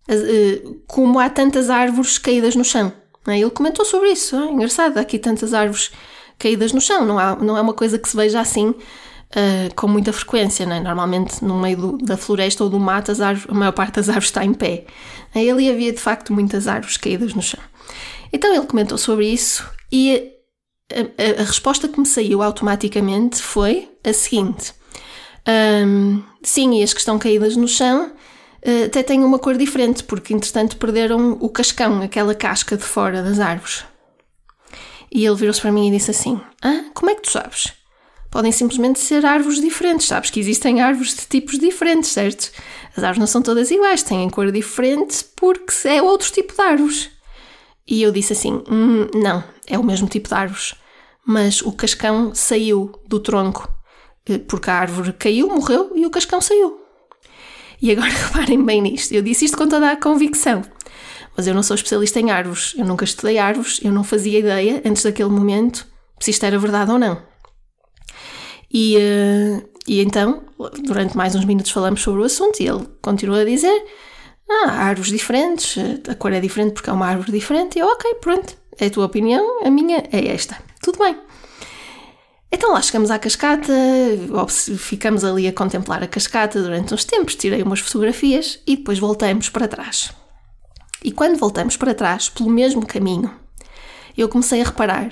uh, 0.10 0.82
como 0.88 1.20
há 1.20 1.30
tantas 1.30 1.70
árvores 1.70 2.18
caídas 2.18 2.56
no 2.56 2.64
chão. 2.64 2.92
Né? 3.26 3.40
Ele 3.40 3.52
comentou 3.52 3.86
sobre 3.86 4.10
isso, 4.12 4.36
é 4.36 4.52
engraçado, 4.52 4.98
há 4.98 5.02
aqui 5.02 5.20
tantas 5.20 5.54
árvores 5.54 5.92
caídas 6.40 6.74
no 6.74 6.82
chão, 6.82 7.06
não, 7.06 7.20
há, 7.20 7.36
não 7.36 7.58
é 7.58 7.62
uma 7.62 7.74
coisa 7.74 8.00
que 8.00 8.10
se 8.10 8.16
veja 8.16 8.40
assim 8.40 8.74
Uh, 9.32 9.74
com 9.76 9.88
muita 9.88 10.12
frequência, 10.12 10.66
né? 10.66 10.82
normalmente 10.82 11.42
no 11.42 11.58
meio 11.58 11.78
do, 11.78 11.98
da 12.00 12.18
floresta 12.18 12.66
ou 12.66 12.70
do 12.70 12.78
mato 12.78 13.12
árvores, 13.12 13.50
a 13.50 13.54
maior 13.54 13.72
parte 13.72 13.96
das 13.96 14.10
árvores 14.10 14.28
está 14.28 14.44
em 14.44 14.54
pé. 14.54 14.84
Ali 15.34 15.70
havia 15.70 15.94
de 15.94 16.00
facto 16.00 16.34
muitas 16.34 16.68
árvores 16.68 16.98
caídas 16.98 17.34
no 17.34 17.42
chão. 17.42 17.62
Então 18.34 18.54
ele 18.54 18.66
comentou 18.66 18.98
sobre 18.98 19.28
isso 19.28 19.66
e 19.90 20.34
a, 20.92 21.40
a, 21.40 21.42
a 21.44 21.46
resposta 21.46 21.88
que 21.88 21.98
me 21.98 22.06
saiu 22.06 22.42
automaticamente 22.42 23.42
foi 23.42 23.90
a 24.04 24.12
seguinte: 24.12 24.74
um, 25.48 26.24
sim, 26.44 26.80
e 26.80 26.84
as 26.84 26.94
que 26.94 27.00
estão 27.00 27.18
caídas 27.18 27.56
no 27.56 27.68
chão 27.68 28.12
uh, 28.66 28.86
até 28.86 29.02
têm 29.02 29.24
uma 29.24 29.40
cor 29.40 29.58
diferente, 29.58 30.04
porque 30.04 30.34
entretanto 30.34 30.78
perderam 30.78 31.38
o 31.40 31.50
cascão, 31.50 32.02
aquela 32.02 32.36
casca 32.36 32.78
de 32.78 32.84
fora 32.84 33.24
das 33.24 33.40
árvores. 33.40 33.84
E 35.12 35.26
ele 35.26 35.36
virou-se 35.36 35.60
para 35.60 35.72
mim 35.72 35.90
e 35.90 35.92
disse 35.92 36.12
assim: 36.12 36.40
Ah, 36.62 36.86
como 36.94 37.12
é 37.12 37.16
que 37.16 37.24
tu 37.24 37.32
sabes? 37.32 37.74
Podem 38.30 38.52
simplesmente 38.52 39.00
ser 39.00 39.26
árvores 39.26 39.60
diferentes. 39.60 40.08
Sabes 40.08 40.30
que 40.30 40.40
existem 40.40 40.80
árvores 40.80 41.14
de 41.16 41.26
tipos 41.28 41.60
diferentes, 41.60 42.12
certo? 42.12 42.50
As 42.96 43.04
árvores 43.04 43.20
não 43.20 43.28
são 43.28 43.42
todas 43.42 43.70
iguais, 43.72 44.04
têm 44.04 44.30
cor 44.30 44.50
diferente 44.52 45.26
porque 45.36 45.74
é 45.86 46.02
outro 46.02 46.32
tipo 46.32 46.54
de 46.54 46.62
árvores. 46.62 47.10
E 47.86 48.02
eu 48.02 48.12
disse 48.12 48.34
assim: 48.34 48.64
hum, 48.70 49.08
não, 49.14 49.44
é 49.68 49.78
o 49.78 49.84
mesmo 49.84 50.08
tipo 50.08 50.30
de 50.30 50.34
árvores, 50.34 50.76
mas 51.26 51.62
o 51.62 51.74
cascão 51.74 52.34
saiu 52.34 52.94
do 53.06 53.20
tronco 53.20 53.81
porque 54.40 54.70
a 54.70 54.76
árvore 54.76 55.14
caiu, 55.14 55.48
morreu 55.48 55.92
e 55.96 56.06
o 56.06 56.10
cascão 56.10 56.42
saiu. 56.42 56.80
E 57.82 57.92
agora 57.92 58.10
reparem 58.12 58.64
bem 58.64 58.82
nisto, 58.82 59.14
eu 59.14 59.22
disse 59.22 59.46
isto 59.46 59.58
com 59.58 59.68
toda 59.68 59.92
a 59.92 59.96
convicção, 59.96 60.62
mas 61.36 61.48
eu 61.48 61.54
não 61.54 61.64
sou 61.64 61.76
especialista 61.76 62.20
em 62.20 62.32
árvores, 62.32 62.74
eu 62.78 62.86
nunca 62.86 63.06
estudei 63.06 63.38
árvores, 63.38 63.80
eu 63.84 63.92
não 63.92 64.04
fazia 64.04 64.40
ideia 64.40 64.82
antes 64.86 65.04
daquele 65.04 65.30
momento 65.30 65.88
se 66.20 66.32
isto 66.32 66.46
era 66.46 66.60
verdade 66.60 66.92
ou 66.92 67.00
não. 67.00 67.22
E, 68.74 68.96
uh, 68.98 69.70
e 69.88 70.00
então, 70.02 70.44
durante 70.84 71.18
mais 71.18 71.36
uns 71.36 71.46
minutos 71.46 71.72
falamos 71.72 72.02
sobre 72.02 72.22
o 72.22 72.26
assunto 72.26 72.62
e 72.62 72.68
ele 72.68 72.88
continua 73.02 73.42
a 73.42 73.46
dizer 73.46 73.84
ah, 74.50 74.72
árvores 74.72 75.10
diferentes, 75.10 75.78
a 76.08 76.16
cor 76.16 76.34
é 76.34 76.40
diferente 76.40 76.74
porque 76.74 76.90
é 76.90 76.94
uma 76.94 77.08
árvore 77.08 77.32
diferente. 77.32 77.78
E 77.78 77.82
eu, 77.82 77.88
ok, 77.88 78.16
pronto, 78.16 78.56
é 78.80 78.86
a 78.86 78.90
tua 78.90 79.06
opinião, 79.06 79.66
a 79.66 79.70
minha 79.70 80.04
é 80.12 80.28
esta. 80.28 80.58
Tudo 80.82 81.00
bem. 81.00 81.18
Então 82.52 82.74
lá 82.74 82.82
chegamos 82.82 83.10
à 83.10 83.18
cascata, 83.18 83.74
ficamos 84.78 85.24
ali 85.24 85.48
a 85.48 85.54
contemplar 85.54 86.04
a 86.04 86.08
cascata 86.08 86.62
durante 86.62 86.94
uns 86.94 87.06
tempos, 87.06 87.36
tirei 87.36 87.64
umas 87.64 87.80
fotografias 87.80 88.60
e 88.68 88.76
depois 88.76 89.00
voltamos 89.00 89.50
para 89.50 89.70
trás. 89.70 90.12
E 91.04 91.12
quando 91.12 91.38
voltamos 91.38 91.78
para 91.78 91.96
trás, 91.96 92.28
pelo 92.30 92.50
mesmo 92.50 92.86
caminho, 92.86 93.34
eu 94.18 94.28
comecei 94.28 94.62
a 94.62 94.66
reparar 94.66 95.12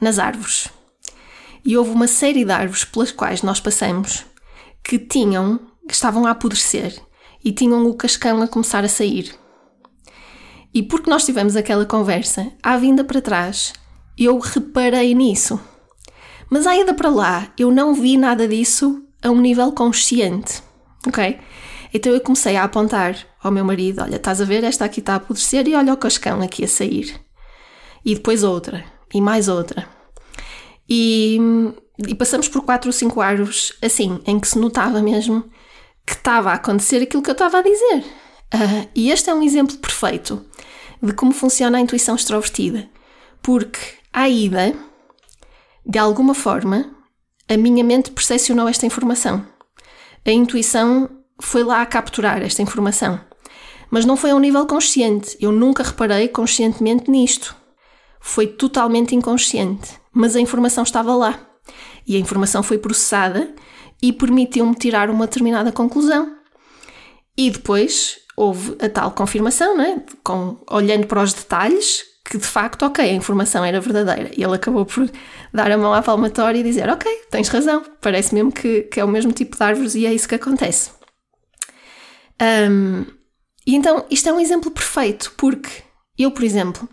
nas 0.00 0.18
árvores. 0.18 0.68
E 1.64 1.76
houve 1.76 1.90
uma 1.90 2.06
série 2.06 2.44
de 2.44 2.52
árvores 2.52 2.84
pelas 2.84 3.10
quais 3.10 3.42
nós 3.42 3.58
passamos 3.58 4.24
que 4.82 4.98
tinham, 4.98 5.58
que 5.88 5.94
estavam 5.94 6.26
a 6.26 6.32
apodrecer 6.32 6.94
e 7.42 7.52
tinham 7.52 7.86
o 7.86 7.94
cascão 7.94 8.42
a 8.42 8.48
começar 8.48 8.84
a 8.84 8.88
sair. 8.88 9.34
E 10.72 10.82
porque 10.82 11.08
nós 11.08 11.24
tivemos 11.24 11.56
aquela 11.56 11.86
conversa, 11.86 12.52
à 12.62 12.76
vinda 12.76 13.02
para 13.02 13.22
trás, 13.22 13.72
eu 14.18 14.38
reparei 14.38 15.14
nisso. 15.14 15.58
Mas 16.50 16.66
à 16.66 16.76
ida 16.76 16.94
para 16.94 17.08
lá, 17.08 17.48
eu 17.58 17.70
não 17.70 17.94
vi 17.94 18.16
nada 18.16 18.46
disso 18.46 19.02
a 19.22 19.30
um 19.30 19.40
nível 19.40 19.72
consciente, 19.72 20.62
ok? 21.06 21.38
Então 21.92 22.12
eu 22.12 22.20
comecei 22.20 22.56
a 22.56 22.64
apontar 22.64 23.16
ao 23.42 23.52
meu 23.52 23.64
marido: 23.64 24.02
olha, 24.02 24.16
estás 24.16 24.40
a 24.40 24.44
ver, 24.44 24.64
esta 24.64 24.84
aqui 24.84 25.00
está 25.00 25.14
a 25.14 25.16
apodrecer 25.16 25.66
e 25.68 25.74
olha 25.74 25.92
o 25.92 25.96
cascão 25.96 26.42
aqui 26.42 26.64
a 26.64 26.68
sair. 26.68 27.14
E 28.04 28.14
depois 28.14 28.42
outra, 28.42 28.84
e 29.14 29.20
mais 29.20 29.48
outra. 29.48 29.88
E, 30.88 31.38
e 32.06 32.14
passamos 32.14 32.48
por 32.48 32.62
quatro 32.62 32.88
ou 32.88 32.92
cinco 32.92 33.20
árvores 33.20 33.72
assim, 33.80 34.20
em 34.26 34.38
que 34.38 34.48
se 34.48 34.58
notava 34.58 35.00
mesmo 35.00 35.44
que 36.06 36.12
estava 36.12 36.50
a 36.50 36.54
acontecer 36.54 37.02
aquilo 37.02 37.22
que 37.22 37.30
eu 37.30 37.34
estava 37.34 37.58
a 37.58 37.62
dizer. 37.62 38.04
Uh, 38.52 38.88
e 38.94 39.10
este 39.10 39.30
é 39.30 39.34
um 39.34 39.42
exemplo 39.42 39.76
perfeito 39.78 40.44
de 41.02 41.12
como 41.12 41.32
funciona 41.32 41.78
a 41.78 41.80
intuição 41.80 42.14
extrovertida. 42.14 42.88
Porque, 43.42 43.78
à 44.12 44.28
ida, 44.28 44.74
de 45.86 45.98
alguma 45.98 46.34
forma, 46.34 46.90
a 47.48 47.56
minha 47.56 47.84
mente 47.84 48.10
percepcionou 48.10 48.68
esta 48.68 48.86
informação. 48.86 49.46
A 50.24 50.30
intuição 50.30 51.08
foi 51.40 51.62
lá 51.62 51.82
a 51.82 51.86
capturar 51.86 52.42
esta 52.42 52.62
informação. 52.62 53.20
Mas 53.90 54.04
não 54.04 54.16
foi 54.16 54.30
a 54.30 54.34
um 54.34 54.40
nível 54.40 54.66
consciente. 54.66 55.36
Eu 55.40 55.52
nunca 55.52 55.82
reparei 55.82 56.28
conscientemente 56.28 57.10
nisto. 57.10 57.54
Foi 58.20 58.46
totalmente 58.46 59.14
inconsciente. 59.14 60.00
Mas 60.12 60.34
a 60.34 60.40
informação 60.40 60.82
estava 60.82 61.14
lá. 61.14 61.38
E 62.06 62.16
a 62.16 62.18
informação 62.18 62.62
foi 62.62 62.78
processada 62.78 63.54
e 64.00 64.12
permitiu-me 64.12 64.74
tirar 64.74 65.10
uma 65.10 65.26
determinada 65.26 65.70
conclusão. 65.70 66.36
E 67.36 67.50
depois 67.50 68.18
houve 68.36 68.76
a 68.80 68.88
tal 68.88 69.10
confirmação, 69.12 69.76
não 69.76 69.84
é? 69.84 70.02
Com, 70.22 70.56
olhando 70.70 71.06
para 71.06 71.22
os 71.22 71.32
detalhes, 71.32 72.04
que 72.24 72.38
de 72.38 72.46
facto, 72.46 72.84
ok, 72.84 73.04
a 73.04 73.12
informação 73.12 73.64
era 73.64 73.80
verdadeira. 73.80 74.30
E 74.36 74.42
ele 74.42 74.54
acabou 74.54 74.86
por 74.86 75.10
dar 75.52 75.70
a 75.70 75.76
mão 75.76 75.92
à 75.92 76.02
palmatória 76.02 76.58
e 76.58 76.62
dizer: 76.62 76.88
Ok, 76.88 77.10
tens 77.30 77.48
razão, 77.48 77.84
parece 78.00 78.34
mesmo 78.34 78.50
que, 78.50 78.82
que 78.82 78.98
é 78.98 79.04
o 79.04 79.08
mesmo 79.08 79.32
tipo 79.32 79.56
de 79.56 79.62
árvores 79.62 79.94
e 79.94 80.06
é 80.06 80.14
isso 80.14 80.28
que 80.28 80.34
acontece. 80.34 80.90
Um, 82.40 83.04
e 83.66 83.74
então, 83.74 84.04
isto 84.10 84.28
é 84.28 84.32
um 84.32 84.40
exemplo 84.40 84.70
perfeito, 84.70 85.32
porque 85.36 85.70
eu, 86.18 86.30
por 86.30 86.44
exemplo, 86.44 86.88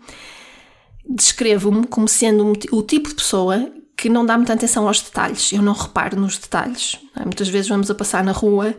descrevo-me 1.08 1.86
como 1.86 2.08
sendo 2.08 2.52
o 2.70 2.82
tipo 2.82 3.08
de 3.08 3.14
pessoa 3.14 3.72
que 3.96 4.08
não 4.08 4.24
dá 4.26 4.36
muita 4.36 4.52
atenção 4.52 4.86
aos 4.86 5.00
detalhes, 5.00 5.52
eu 5.52 5.62
não 5.62 5.72
reparo 5.74 6.18
nos 6.18 6.38
detalhes. 6.38 6.98
É? 7.16 7.24
Muitas 7.24 7.48
vezes 7.48 7.68
vamos 7.68 7.90
a 7.90 7.94
passar 7.94 8.24
na 8.24 8.32
rua 8.32 8.74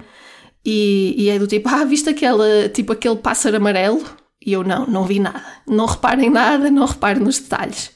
e, 0.65 1.15
e, 1.17 1.29
é 1.29 1.39
do 1.39 1.47
tipo, 1.47 1.69
ah, 1.69 1.83
viste 1.85 2.09
aquela, 2.09 2.69
tipo 2.69 2.93
aquele 2.93 3.15
pássaro 3.17 3.57
amarelo? 3.57 4.03
E 4.45 4.53
eu 4.53 4.63
não, 4.63 4.85
não 4.85 5.05
vi 5.05 5.19
nada. 5.19 5.43
Não 5.65 5.85
reparem 5.85 6.29
nada, 6.29 6.69
não 6.69 6.85
reparem 6.85 7.23
nos 7.23 7.39
detalhes. 7.39 7.91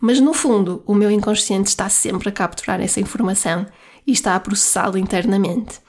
Mas 0.00 0.20
no 0.20 0.34
fundo, 0.34 0.82
o 0.86 0.94
meu 0.94 1.10
inconsciente 1.10 1.68
está 1.68 1.88
sempre 1.88 2.28
a 2.28 2.32
capturar 2.32 2.80
essa 2.80 3.00
informação 3.00 3.66
e 4.06 4.12
está 4.12 4.34
a 4.34 4.40
processá-la 4.40 4.98
internamente. 4.98 5.80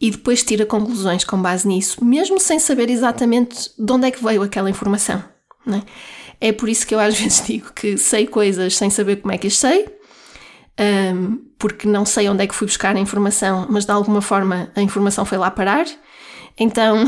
E 0.00 0.10
depois 0.10 0.42
tira 0.42 0.66
conclusões 0.66 1.24
com 1.24 1.40
base 1.40 1.66
nisso, 1.66 2.04
mesmo 2.04 2.40
sem 2.40 2.58
saber 2.58 2.90
exatamente 2.90 3.70
de 3.78 3.92
onde 3.92 4.08
é 4.08 4.10
que 4.10 4.22
veio 4.22 4.42
aquela 4.42 4.68
informação. 4.68 5.22
É? 6.40 6.48
é 6.48 6.52
por 6.52 6.68
isso 6.68 6.86
que 6.86 6.94
eu 6.94 7.00
às 7.00 7.14
vezes 7.18 7.46
digo 7.46 7.72
que 7.72 7.96
sei 7.96 8.26
coisas 8.26 8.76
sem 8.76 8.90
saber 8.90 9.16
como 9.16 9.32
é 9.32 9.38
que 9.38 9.46
as 9.46 9.56
sei, 9.56 9.86
porque 11.58 11.86
não 11.88 12.04
sei 12.04 12.28
onde 12.28 12.42
é 12.42 12.46
que 12.46 12.54
fui 12.54 12.66
buscar 12.66 12.96
a 12.96 13.00
informação, 13.00 13.66
mas 13.70 13.84
de 13.86 13.92
alguma 13.92 14.20
forma 14.20 14.70
a 14.74 14.82
informação 14.82 15.24
foi 15.24 15.38
lá 15.38 15.50
parar. 15.50 15.86
Então 16.58 17.04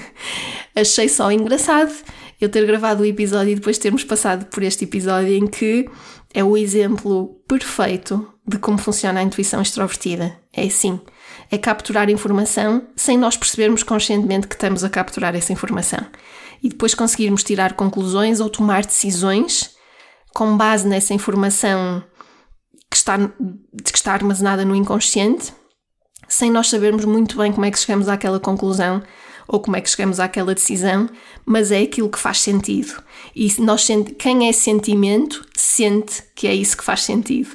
achei 0.74 1.08
só 1.08 1.30
engraçado 1.30 1.92
eu 2.40 2.48
ter 2.48 2.64
gravado 2.66 3.02
o 3.02 3.06
episódio 3.06 3.52
e 3.52 3.54
depois 3.56 3.78
termos 3.78 4.04
passado 4.04 4.46
por 4.46 4.62
este 4.62 4.84
episódio 4.84 5.34
em 5.34 5.46
que 5.46 5.88
é 6.32 6.44
o 6.44 6.56
exemplo 6.56 7.40
perfeito 7.48 8.32
de 8.46 8.58
como 8.58 8.78
funciona 8.78 9.20
a 9.20 9.22
intuição 9.22 9.60
extrovertida. 9.60 10.38
É 10.52 10.64
assim: 10.64 11.00
é 11.50 11.58
capturar 11.58 12.08
informação 12.08 12.86
sem 12.96 13.18
nós 13.18 13.36
percebermos 13.36 13.82
conscientemente 13.82 14.46
que 14.46 14.54
estamos 14.54 14.84
a 14.84 14.88
capturar 14.88 15.34
essa 15.34 15.52
informação. 15.52 16.00
E 16.62 16.68
depois 16.68 16.94
conseguirmos 16.94 17.44
tirar 17.44 17.74
conclusões 17.74 18.40
ou 18.40 18.48
tomar 18.48 18.84
decisões 18.84 19.76
com 20.34 20.56
base 20.56 20.86
nessa 20.86 21.14
informação 21.14 22.02
que 22.90 22.96
está, 22.96 23.18
que 23.18 23.96
está 23.96 24.12
armazenada 24.12 24.64
no 24.64 24.74
inconsciente, 24.74 25.52
sem 26.28 26.50
nós 26.50 26.68
sabermos 26.68 27.04
muito 27.04 27.36
bem 27.36 27.52
como 27.52 27.64
é 27.64 27.70
que 27.70 27.78
chegamos 27.78 28.08
àquela 28.08 28.38
conclusão 28.38 29.02
ou 29.48 29.60
como 29.60 29.76
é 29.76 29.80
que 29.80 29.88
chegamos 29.88 30.20
àquela 30.20 30.54
decisão, 30.54 31.08
mas 31.44 31.72
é 31.72 31.80
aquilo 31.80 32.10
que 32.10 32.18
faz 32.18 32.40
sentido. 32.40 33.02
E 33.34 33.50
nós 33.60 33.88
quem 34.18 34.46
é 34.46 34.52
sentimento 34.52 35.44
sente 35.56 36.22
que 36.34 36.46
é 36.46 36.54
isso 36.54 36.76
que 36.76 36.84
faz 36.84 37.02
sentido. 37.02 37.50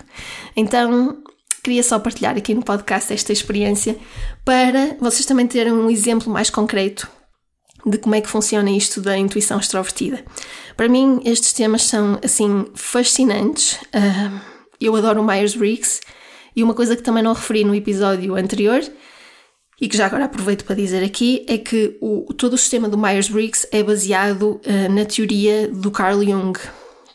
Então, 0.56 1.22
queria 1.64 1.84
só 1.84 2.00
partilhar 2.00 2.36
aqui 2.36 2.56
no 2.56 2.64
podcast 2.64 3.14
esta 3.14 3.32
experiência 3.32 3.96
para 4.44 4.98
vocês 5.00 5.26
também 5.26 5.46
terem 5.46 5.72
um 5.72 5.90
exemplo 5.90 6.34
mais 6.34 6.50
concreto 6.50 7.08
de 7.86 7.98
como 7.98 8.16
é 8.16 8.22
que 8.22 8.30
funciona 8.30 8.72
isto 8.72 9.00
da 9.00 9.18
intuição 9.18 9.60
extrovertida. 9.60 10.24
Para 10.76 10.90
mim, 10.90 11.22
estes 11.26 11.54
temas 11.54 11.84
são 11.84 12.20
assim 12.24 12.66
fascinantes. 12.74 13.74
Uh, 13.94 14.40
eu 14.80 14.96
adoro 14.96 15.22
o 15.22 15.26
Myers-Briggs 15.26 16.02
e 16.56 16.63
uma 16.63 16.74
coisa 16.74 16.96
que 16.96 17.04
também 17.04 17.24
não 17.24 17.34
referi 17.34 17.63
no 17.63 17.76
episódio 17.76 18.36
anterior 18.36 18.82
e 19.82 19.88
que 19.88 19.98
já 19.98 20.06
agora 20.06 20.26
aproveito 20.26 20.63
para 20.66 20.76
dizer 20.76 21.04
aqui, 21.04 21.46
é 21.48 21.58
que 21.58 21.98
o, 22.00 22.34
todo 22.34 22.54
o 22.54 22.58
sistema 22.58 22.88
do 22.88 22.98
Myers-Briggs 22.98 23.68
é 23.72 23.84
baseado 23.84 24.62
uh, 24.66 24.92
na 24.92 25.04
teoria 25.04 25.68
do 25.68 25.92
Carl 25.92 26.24
Jung. 26.24 26.58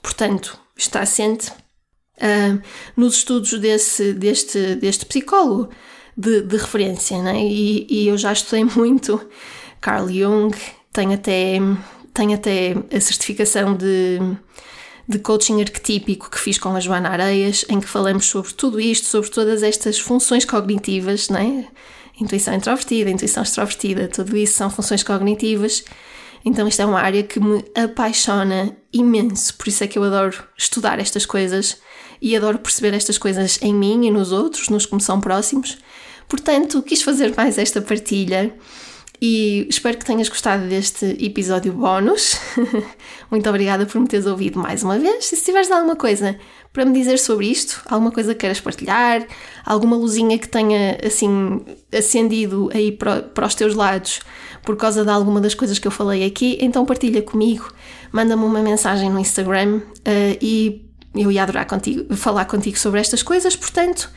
Portanto, 0.03 0.59
está 0.77 1.01
assente 1.01 1.51
uh, 1.51 2.61
nos 2.97 3.17
estudos 3.17 3.59
desse, 3.59 4.13
deste, 4.13 4.75
deste 4.75 5.07
psicólogo 5.07 5.71
de, 6.17 6.43
de 6.43 6.57
referência, 6.57 7.23
né? 7.23 7.41
e, 7.41 7.87
e 7.89 8.09
eu 8.09 8.19
já 8.19 8.33
estudei 8.33 8.65
muito 8.77 9.21
Carl 9.81 10.09
Jung, 10.09 10.55
tenho 10.93 11.13
até, 11.13 11.59
tenho 12.13 12.35
até 12.35 12.75
a 12.93 13.01
certificação 13.01 13.77
de, 13.77 14.19
de 15.09 15.19
coaching 15.19 15.61
arquetípico 15.61 16.31
que 16.31 16.39
fiz 16.39 16.59
com 16.59 16.77
a 16.77 16.81
Joana 16.81 17.09
Areias, 17.09 17.65
em 17.69 17.81
que 17.81 17.89
falamos 17.89 18.27
sobre 18.27 18.53
tudo 18.53 18.79
isto, 18.79 19.07
sobre 19.07 19.31
todas 19.31 19.63
estas 19.63 19.99
funções 19.99 20.45
cognitivas, 20.45 21.31
né? 21.31 21.67
intuição 22.21 22.53
introvertida, 22.55 23.11
intuição 23.11 23.43
extrovertida, 23.43 24.09
tudo 24.09 24.37
isso 24.37 24.55
são 24.55 24.69
funções 24.69 25.03
cognitivas. 25.03 25.85
Então, 26.45 26.69
isto 26.69 26.83
é 26.83 26.87
uma 26.87 27.01
área 27.01 27.23
que 27.23 27.41
me 27.41 27.65
apaixona 27.75 28.77
imenso, 28.93 29.55
por 29.55 29.69
isso 29.69 29.83
é 29.83 29.87
que 29.87 29.99
eu 29.99 30.05
adoro 30.05 30.37
estudar 30.57 30.99
estas 30.99 31.25
coisas 31.25 31.79
e 32.21 32.37
adoro 32.37 32.59
perceber 32.59 32.95
estas 32.95 33.17
coisas 33.17 33.59
em 33.63 33.73
mim 33.73 34.07
e 34.07 34.11
nos 34.11 34.33
outros, 34.33 34.69
nos 34.69 34.85
que 34.85 34.95
me 34.95 35.01
são 35.01 35.21
próximos. 35.21 35.79
Portanto, 36.29 36.83
quis 36.83 37.03
fazer 37.03 37.35
mais 37.35 37.57
esta 37.57 37.81
partilha 37.81 38.55
e 39.21 39.67
espero 39.69 39.99
que 39.99 40.05
tenhas 40.05 40.29
gostado 40.29 40.69
deste 40.69 41.05
episódio 41.25 41.73
bónus. 41.73 42.37
Muito 43.31 43.49
obrigada 43.49 43.85
por 43.85 44.01
me 44.01 44.07
teres 44.07 44.27
ouvido 44.27 44.61
mais 44.61 44.83
uma 44.85 44.99
vez. 44.99 45.33
E 45.33 45.37
se 45.37 45.45
tiveres 45.45 45.71
alguma 45.71 45.97
coisa 45.97 46.39
para 46.73 46.85
me 46.85 46.93
dizer 46.93 47.19
sobre 47.19 47.47
isto, 47.47 47.83
alguma 47.89 48.13
coisa 48.13 48.33
que 48.33 48.41
queiras 48.41 48.61
partilhar, 48.61 49.27
alguma 49.67 49.97
luzinha 49.97 50.39
que 50.39 50.49
tenha 50.49 50.99
assim 51.05 51.61
acendido 51.93 52.71
aí 52.73 52.93
para, 52.93 53.47
os 53.47 53.55
teus 53.55 53.75
lados 53.75 54.21
por 54.63 54.77
causa 54.77 55.05
de 55.05 55.11
alguma 55.11 55.41
das 55.41 55.55
coisas 55.55 55.79
que 55.79 55.89
eu 55.89 55.93
falei 55.93 56.25
aqui, 56.25 56.59
então 56.61 56.85
partilha 56.85 57.23
comigo, 57.23 57.73
manda-me 58.13 58.45
uma 58.45 58.61
mensagem 58.61 59.11
no 59.11 59.19
Instagram 59.19 59.79
uh, 59.79 60.39
e 60.41 60.85
eu 61.15 61.33
ia 61.33 61.43
adorar 61.43 61.67
contigo, 61.67 62.15
falar 62.15 62.45
contigo 62.45 62.79
sobre 62.79 63.01
estas 63.01 63.23
coisas, 63.23 63.57
portanto 63.57 64.11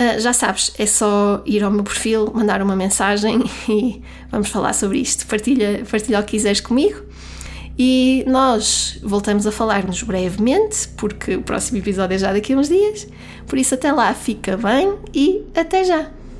Uh, 0.00 0.20
já 0.20 0.32
sabes, 0.32 0.72
é 0.78 0.86
só 0.86 1.42
ir 1.44 1.62
ao 1.62 1.70
meu 1.70 1.84
perfil, 1.84 2.30
mandar 2.34 2.62
uma 2.62 2.74
mensagem 2.74 3.42
e 3.68 4.02
vamos 4.30 4.48
falar 4.48 4.72
sobre 4.72 4.98
isto. 4.98 5.26
Partilha, 5.26 5.84
partilha 5.90 6.20
o 6.20 6.22
que 6.22 6.32
quiseres 6.32 6.60
comigo. 6.60 7.02
E 7.78 8.24
nós 8.26 8.98
voltamos 9.02 9.46
a 9.46 9.52
falar-nos 9.52 10.02
brevemente, 10.02 10.88
porque 10.96 11.36
o 11.36 11.42
próximo 11.42 11.78
episódio 11.78 12.14
é 12.14 12.18
já 12.18 12.32
daqui 12.32 12.52
a 12.52 12.56
uns 12.56 12.68
dias. 12.68 13.08
Por 13.46 13.58
isso, 13.58 13.74
até 13.74 13.90
lá, 13.90 14.12
fica 14.12 14.56
bem 14.56 14.94
e 15.14 15.42
até 15.54 15.82
já! 15.84 16.21